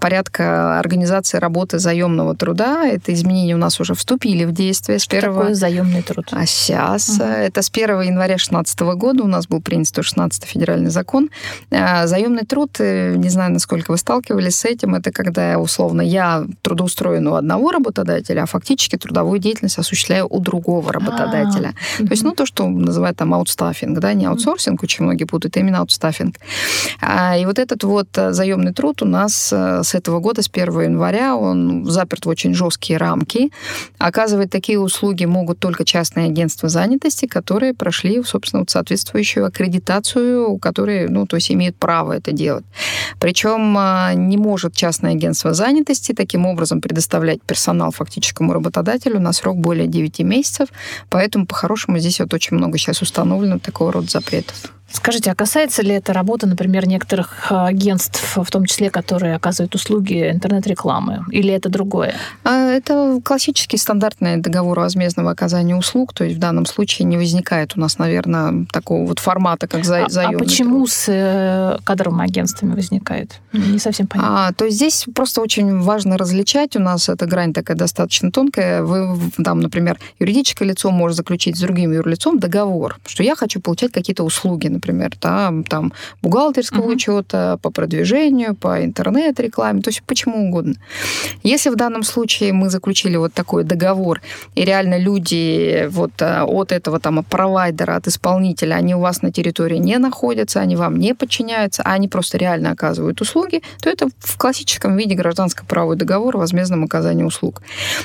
порядка 0.00 0.78
организации 0.78 1.38
работы 1.38 1.78
заемного 1.78 2.34
труда. 2.34 2.86
Это 2.86 3.12
изменения 3.12 3.54
у 3.54 3.58
нас 3.58 3.80
уже 3.80 3.94
вступили 3.94 4.44
в 4.44 4.52
действие. 4.52 4.98
Что 4.98 5.14
с 5.14 5.18
1... 5.18 5.32
такое 5.32 5.54
заемный 5.54 6.02
труд? 6.02 6.26
А 6.32 6.44
сейчас. 6.46 7.10
Угу. 7.10 7.22
Это 7.22 7.62
с 7.62 7.70
1 7.70 8.00
января 8.00 8.36
2016 8.36 8.80
года 8.80 9.22
у 9.22 9.28
нас 9.28 9.46
был 9.46 9.60
принят 9.60 9.88
116 9.88 10.44
федеральный 10.44 10.90
закон. 10.90 11.30
А, 11.70 12.06
заемный 12.06 12.44
труд, 12.44 12.76
э, 12.78 13.14
не 13.16 13.28
знаю, 13.28 13.52
насколько 13.52 13.90
вы 13.90 13.98
сталкивались 13.98 14.56
с 14.56 14.64
этим, 14.64 14.94
это 14.94 15.12
когда, 15.12 15.58
условно, 15.58 16.00
я 16.00 16.46
трудоустроен 16.62 17.25
у 17.26 17.34
одного 17.34 17.70
работодателя, 17.70 18.42
а 18.42 18.46
фактически 18.46 18.96
трудовую 18.96 19.38
деятельность 19.38 19.78
осуществляю 19.78 20.26
у 20.28 20.40
другого 20.40 20.92
работодателя. 20.92 21.68
А-а-а. 21.68 22.06
То 22.06 22.12
есть, 22.12 22.22
ну, 22.22 22.32
то, 22.32 22.46
что 22.46 22.68
называют 22.68 23.16
там 23.16 23.34
аутстаффинг, 23.34 23.98
да, 23.98 24.12
не 24.12 24.26
аутсорсинг, 24.26 24.82
очень 24.82 25.04
многие 25.04 25.24
путают, 25.24 25.56
а 25.56 25.60
именно 25.60 25.78
аутстаффинг. 25.78 26.36
А, 27.00 27.36
и 27.36 27.44
вот 27.46 27.58
этот 27.58 27.84
вот 27.84 28.08
э, 28.16 28.32
заемный 28.32 28.72
труд 28.72 29.02
у 29.02 29.06
нас 29.06 29.52
э, 29.52 29.82
с 29.82 29.94
этого 29.94 30.20
года, 30.20 30.42
с 30.42 30.50
1 30.52 30.80
января, 30.82 31.36
он 31.36 31.84
заперт 31.86 32.26
в 32.26 32.28
очень 32.28 32.54
жесткие 32.54 32.98
рамки. 32.98 33.50
Оказывать 33.98 34.50
такие 34.50 34.78
услуги 34.78 35.24
могут 35.24 35.58
только 35.58 35.84
частные 35.84 36.26
агентства 36.26 36.68
занятости, 36.68 37.26
которые 37.26 37.74
прошли, 37.74 38.22
собственно, 38.24 38.60
вот 38.60 38.70
соответствующую 38.70 39.46
аккредитацию, 39.46 40.58
которые, 40.58 41.08
ну, 41.08 41.26
то 41.26 41.36
есть 41.36 41.50
имеют 41.50 41.76
право 41.76 42.12
это 42.12 42.32
делать. 42.32 42.64
Причем 43.18 43.76
э, 43.78 44.14
не 44.14 44.36
может 44.36 44.74
частное 44.74 45.12
агентство 45.12 45.54
занятости 45.54 46.12
таким 46.12 46.46
образом 46.46 46.80
предоставить 46.80 47.15
предоставлять 47.16 47.42
персонал 47.42 47.90
фактическому 47.92 48.52
работодателю 48.52 49.20
на 49.20 49.32
срок 49.32 49.56
более 49.56 49.86
9 49.86 50.20
месяцев. 50.20 50.68
Поэтому, 51.08 51.46
по-хорошему, 51.46 51.98
здесь 51.98 52.20
вот 52.20 52.34
очень 52.34 52.56
много 52.56 52.78
сейчас 52.78 53.02
установлено 53.02 53.58
такого 53.58 53.92
рода 53.92 54.08
запретов. 54.08 54.75
Скажите, 54.90 55.32
а 55.32 55.34
касается 55.34 55.82
ли 55.82 55.94
это 55.94 56.12
работы, 56.12 56.46
например, 56.46 56.86
некоторых 56.86 57.50
а, 57.50 57.66
агентств, 57.66 58.36
в 58.36 58.50
том 58.50 58.64
числе, 58.66 58.88
которые 58.88 59.34
оказывают 59.34 59.74
услуги 59.74 60.30
интернет-рекламы? 60.30 61.24
Или 61.30 61.52
это 61.52 61.68
другое? 61.68 62.14
А, 62.44 62.70
это 62.70 63.20
классический 63.24 63.78
стандартный 63.78 64.36
договор 64.36 64.78
возмездного 64.78 65.32
оказания 65.32 65.74
услуг. 65.74 66.14
То 66.14 66.24
есть 66.24 66.36
в 66.36 66.38
данном 66.38 66.66
случае 66.66 67.06
не 67.06 67.16
возникает 67.16 67.76
у 67.76 67.80
нас, 67.80 67.98
наверное, 67.98 68.66
такого 68.72 69.06
вот 69.06 69.18
формата, 69.18 69.66
как 69.66 69.84
за, 69.84 70.04
а, 70.04 70.28
А 70.28 70.32
почему 70.38 70.78
труд. 70.78 70.90
с 70.90 71.04
э, 71.08 71.78
кадровыми 71.84 72.24
агентствами 72.24 72.74
возникает? 72.74 73.40
Не 73.52 73.78
совсем 73.78 74.06
понятно. 74.06 74.48
А, 74.48 74.52
то 74.52 74.66
есть 74.66 74.76
здесь 74.76 75.06
просто 75.14 75.40
очень 75.40 75.80
важно 75.80 76.16
различать. 76.16 76.76
У 76.76 76.80
нас 76.80 77.08
эта 77.08 77.26
грань 77.26 77.52
такая 77.52 77.76
достаточно 77.76 78.30
тонкая. 78.30 78.82
Вы, 78.82 79.18
там, 79.42 79.60
например, 79.60 79.98
юридическое 80.20 80.68
лицо 80.68 80.90
может 80.92 81.16
заключить 81.16 81.56
с 81.56 81.60
другим 81.60 81.92
юрлицом 81.92 82.38
договор, 82.38 82.98
что 83.04 83.24
я 83.24 83.34
хочу 83.34 83.60
получать 83.60 83.90
какие-то 83.90 84.22
услуги, 84.22 84.75
например, 84.76 85.10
да, 85.20 85.52
там 85.68 85.92
бухгалтерского 86.22 86.88
uh-huh. 86.88 86.94
учета, 86.94 87.58
по 87.62 87.70
продвижению, 87.70 88.54
по 88.54 88.84
интернет-рекламе, 88.84 89.82
то 89.82 89.90
есть 89.90 90.02
почему 90.06 90.48
угодно. 90.48 90.74
Если 91.42 91.70
в 91.70 91.76
данном 91.76 92.02
случае 92.02 92.52
мы 92.52 92.70
заключили 92.70 93.16
вот 93.16 93.32
такой 93.32 93.64
договор, 93.64 94.20
и 94.54 94.64
реально 94.64 94.98
люди 94.98 95.86
вот 95.90 96.12
э, 96.20 96.42
от 96.42 96.72
этого 96.72 97.00
там 97.00 97.24
провайдера, 97.24 97.96
от 97.96 98.06
исполнителя, 98.08 98.74
они 98.74 98.94
у 98.94 99.00
вас 99.00 99.22
на 99.22 99.32
территории 99.32 99.78
не 99.78 99.98
находятся, 99.98 100.60
они 100.60 100.76
вам 100.76 100.98
не 100.98 101.14
подчиняются, 101.14 101.82
а 101.82 101.92
они 101.92 102.08
просто 102.08 102.38
реально 102.38 102.70
оказывают 102.70 103.20
услуги, 103.20 103.62
то 103.80 103.90
это 103.90 104.08
в 104.18 104.36
классическом 104.36 104.96
виде 104.96 105.14
гражданско-правовой 105.14 105.96
договор 105.96 106.36
о 106.36 106.38
возмездном 106.40 106.84
оказании 106.84 107.24
услуг. 107.24 107.62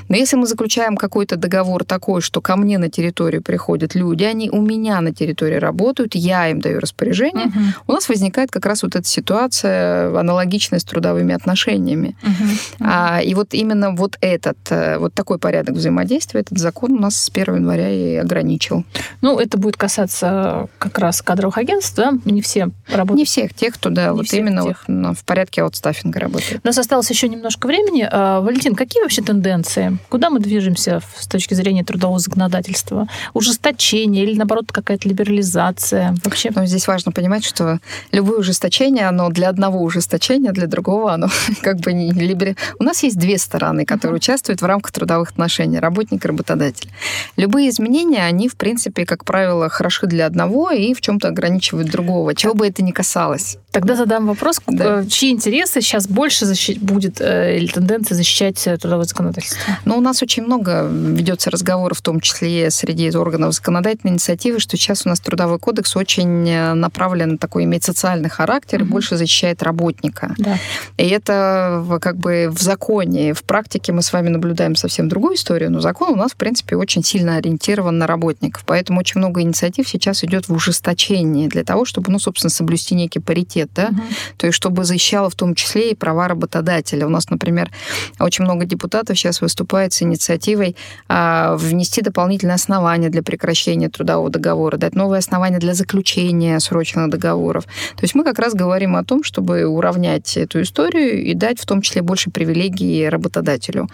Но 0.10 0.16
если 0.16 0.38
мы 0.38 0.48
заключаем 0.48 0.96
какой-то 0.96 1.36
договор 1.36 1.84
такой, 1.84 2.22
что 2.22 2.42
ко 2.42 2.56
мне 2.56 2.78
на 2.78 2.90
территорию 2.90 3.42
приходят 3.42 3.96
люди, 3.96 4.24
они 4.24 4.50
у 4.50 4.62
меня 4.62 5.02
на 5.02 5.14
территории 5.14 5.58
работают, 5.58 6.16
я 6.16 6.50
им 6.50 6.61
даю 6.62 6.80
распоряжение, 6.80 7.48
угу. 7.48 7.60
у 7.88 7.92
нас 7.94 8.10
возникает 8.10 8.52
как 8.52 8.66
раз 8.66 8.84
вот 8.84 8.96
эта 8.96 9.08
ситуация 9.08 10.18
аналогичная 10.18 10.80
с 10.80 10.84
трудовыми 10.84 11.34
отношениями. 11.34 12.16
Угу. 12.24 12.88
А, 12.88 13.22
и 13.22 13.34
вот 13.34 13.54
именно 13.54 13.92
вот 13.92 14.18
этот, 14.22 14.58
э, 14.70 14.98
вот 14.98 15.14
такой 15.14 15.40
порядок 15.40 15.76
взаимодействия, 15.76 16.42
этот 16.42 16.58
закон 16.58 16.94
у 16.94 17.00
нас 17.00 17.16
с 17.16 17.30
1 17.30 17.56
января 17.56 17.90
и 17.90 18.16
ограничил. 18.16 18.86
Ну, 19.22 19.40
это 19.40 19.58
будет 19.58 19.78
касаться 19.78 20.68
как 20.78 20.98
раз 21.00 21.22
кадровых 21.22 21.58
агентств, 21.58 21.96
да? 21.96 22.14
Не 22.26 22.42
все 22.42 22.70
работают. 22.88 23.18
Не 23.18 23.26
всех 23.26 23.54
тех, 23.54 23.74
кто, 23.74 23.90
да, 23.90 24.08
Не 24.08 24.12
вот 24.12 24.34
именно 24.34 24.64
тех. 24.64 24.84
вот 24.88 25.18
в 25.18 25.26
порядке 25.26 25.62
аутстаффинга 25.64 26.20
работает. 26.20 26.62
У 26.64 26.68
нас 26.68 26.78
осталось 26.78 27.10
еще 27.10 27.28
немножко 27.28 27.68
времени. 27.68 28.08
А, 28.10 28.42
Валентин, 28.42 28.76
какие 28.76 29.02
вообще 29.02 29.22
тенденции? 29.22 29.98
Куда 30.10 30.30
мы 30.30 30.40
движемся 30.40 31.02
с 31.18 31.28
точки 31.28 31.54
зрения 31.54 31.84
трудового 31.84 32.20
законодательства? 32.20 33.08
Ужесточение 33.34 34.24
или, 34.24 34.38
наоборот, 34.38 34.72
какая-то 34.72 35.08
либерализация? 35.08 36.16
Вообще? 36.24 36.51
Но 36.54 36.66
здесь 36.66 36.88
важно 36.88 37.12
понимать, 37.12 37.46
что 37.46 37.80
любое 38.12 38.40
ужесточение, 38.40 39.08
оно 39.08 39.30
для 39.30 39.50
одного 39.50 39.82
ужесточения, 39.82 40.52
для 40.52 40.68
другого 40.68 41.14
оно 41.14 41.30
как 41.62 41.78
бы 41.80 41.94
не 41.94 42.12
либер... 42.12 42.56
У 42.80 42.84
нас 42.84 43.04
есть 43.04 43.18
две 43.18 43.38
стороны, 43.38 43.86
которые 43.86 44.16
uh-huh. 44.16 44.18
участвуют 44.18 44.62
в 44.62 44.66
рамках 44.66 44.92
трудовых 44.92 45.32
отношений, 45.32 45.80
работник 45.80 46.26
и 46.26 46.28
работодатель. 46.28 46.90
Любые 47.38 47.70
изменения, 47.70 48.24
они, 48.24 48.50
в 48.50 48.56
принципе, 48.56 49.06
как 49.06 49.26
правило, 49.26 49.70
хороши 49.70 50.08
для 50.08 50.26
одного 50.26 50.72
и 50.72 50.94
в 50.94 51.02
чем-то 51.02 51.30
ограничивают 51.30 51.90
другого, 51.90 52.36
чего 52.36 52.54
бы 52.54 52.68
это 52.68 52.84
ни 52.84 52.92
касалось. 52.92 53.58
Тогда 53.72 53.96
задам 53.96 54.28
вопрос, 54.28 54.60
да. 54.68 55.06
чьи 55.06 55.32
интересы 55.32 55.82
сейчас 55.82 56.08
больше 56.08 56.46
защи- 56.46 56.78
будет 56.78 57.22
э, 57.22 57.58
или 57.58 57.68
тенденция 57.68 58.16
защищать 58.16 58.68
э, 58.68 58.78
трудовое 58.78 59.06
законодательство? 59.06 59.78
Ну, 59.86 59.98
у 59.98 60.02
нас 60.02 60.22
очень 60.22 60.44
много 60.44 60.88
ведется 60.92 61.50
разговоров, 61.50 62.00
в 62.00 62.02
том 62.02 62.20
числе 62.20 62.70
среди 62.70 63.10
органов 63.16 63.54
законодательной 63.54 64.14
инициативы, 64.14 64.60
что 64.60 64.76
сейчас 64.76 65.06
у 65.06 65.10
нас 65.10 65.22
трудовой 65.22 65.58
кодекс 65.58 65.96
очень 65.96 66.50
э, 66.50 66.74
направлен, 66.74 67.38
такой 67.38 67.64
имеет 67.64 67.84
социальный 67.84 68.30
характер 68.30 68.82
угу. 68.82 68.88
и 68.88 68.92
больше 68.92 69.16
защищает 69.16 69.64
работника. 69.64 70.36
Да. 70.38 70.58
И 70.98 71.08
это 71.08 72.00
как 72.02 72.18
бы 72.18 72.50
в 72.52 72.62
законе, 72.62 73.34
в 73.34 73.44
практике 73.44 73.94
мы 73.94 74.02
с 74.02 74.12
вами 74.12 74.28
наблюдаем 74.28 74.76
совсем 74.76 75.08
другую 75.08 75.36
историю, 75.36 75.72
но 75.72 75.80
закон 75.80 76.14
у 76.14 76.16
нас, 76.16 76.32
в 76.32 76.36
принципе, 76.36 76.76
очень 76.76 77.04
сильно 77.04 77.38
ориентирован 77.38 77.98
на 77.98 78.08
работников. 78.08 78.64
Поэтому 78.66 79.00
очень 79.00 79.20
много 79.20 79.42
инициатив 79.42 79.88
сейчас 79.88 80.24
идет 80.24 80.50
в 80.50 80.54
ужесточении 80.54 81.48
для 81.48 81.64
того, 81.64 81.86
чтобы, 81.86 82.12
ну, 82.12 82.20
собственно, 82.20 82.50
соблюсти 82.50 82.96
некий 82.96 83.20
паритет, 83.20 83.61
да, 83.74 83.88
угу. 83.90 84.02
то 84.38 84.48
есть 84.48 84.58
чтобы 84.58 84.84
защищало 84.84 85.30
в 85.30 85.36
том 85.36 85.56
числе 85.56 85.92
и 85.92 85.96
права 85.96 86.28
работодателя. 86.28 87.06
У 87.06 87.10
нас, 87.10 87.30
например, 87.30 87.72
очень 88.20 88.44
много 88.44 88.66
депутатов 88.66 89.18
сейчас 89.18 89.42
выступает 89.42 89.94
с 89.94 90.02
инициативой 90.02 90.76
а, 91.08 91.56
внести 91.56 92.02
дополнительные 92.02 92.56
основания 92.56 93.10
для 93.10 93.24
прекращения 93.24 93.90
трудового 93.90 94.30
договора, 94.30 94.78
дать 94.78 94.96
новые 94.96 95.20
основания 95.20 95.60
для 95.60 95.74
заключения 95.74 96.60
срочных 96.60 97.10
договоров. 97.10 97.66
То 97.66 98.04
есть 98.04 98.16
мы 98.16 98.24
как 98.24 98.40
раз 98.40 98.54
говорим 98.54 98.96
о 98.96 99.04
том, 99.04 99.24
чтобы 99.24 99.66
уравнять 99.66 100.38
эту 100.38 100.62
историю 100.62 101.24
и 101.24 101.34
дать 101.34 101.60
в 101.60 101.66
том 101.66 101.82
числе 101.82 102.02
больше 102.02 102.30
привилегий 102.30 103.10
работодателю. 103.10 103.90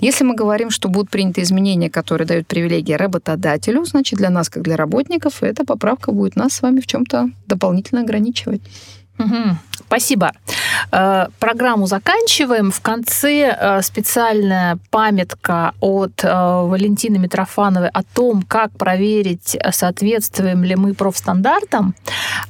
Если 0.00 0.24
мы 0.24 0.34
говорим, 0.34 0.70
что 0.70 0.88
будут 0.88 1.10
приняты 1.10 1.42
изменения, 1.42 1.90
которые 1.90 2.26
дают 2.26 2.46
привилегии 2.46 2.92
работодателю, 2.92 3.84
значит, 3.84 4.18
для 4.18 4.30
нас, 4.30 4.48
как 4.48 4.62
для 4.62 4.76
работников, 4.76 5.42
эта 5.42 5.64
поправка 5.64 6.12
будет 6.12 6.36
нас 6.36 6.54
с 6.54 6.62
вами 6.62 6.80
в 6.80 6.86
чем-то 6.86 7.30
дополнительно 7.46 8.02
ограничивать. 8.02 8.62
Спасибо. 9.90 10.30
Э, 10.92 11.26
программу 11.40 11.86
заканчиваем. 11.86 12.70
В 12.70 12.80
конце 12.80 13.56
э, 13.60 13.82
специальная 13.82 14.78
памятка 14.90 15.72
от 15.80 16.22
Валентины 16.22 17.18
Митрофановой 17.18 17.88
о 17.88 18.04
том, 18.04 18.42
как 18.42 18.70
проверить, 18.72 19.58
соответствуем 19.72 20.62
ли 20.62 20.76
мы 20.76 20.94
профстандартам. 20.94 21.94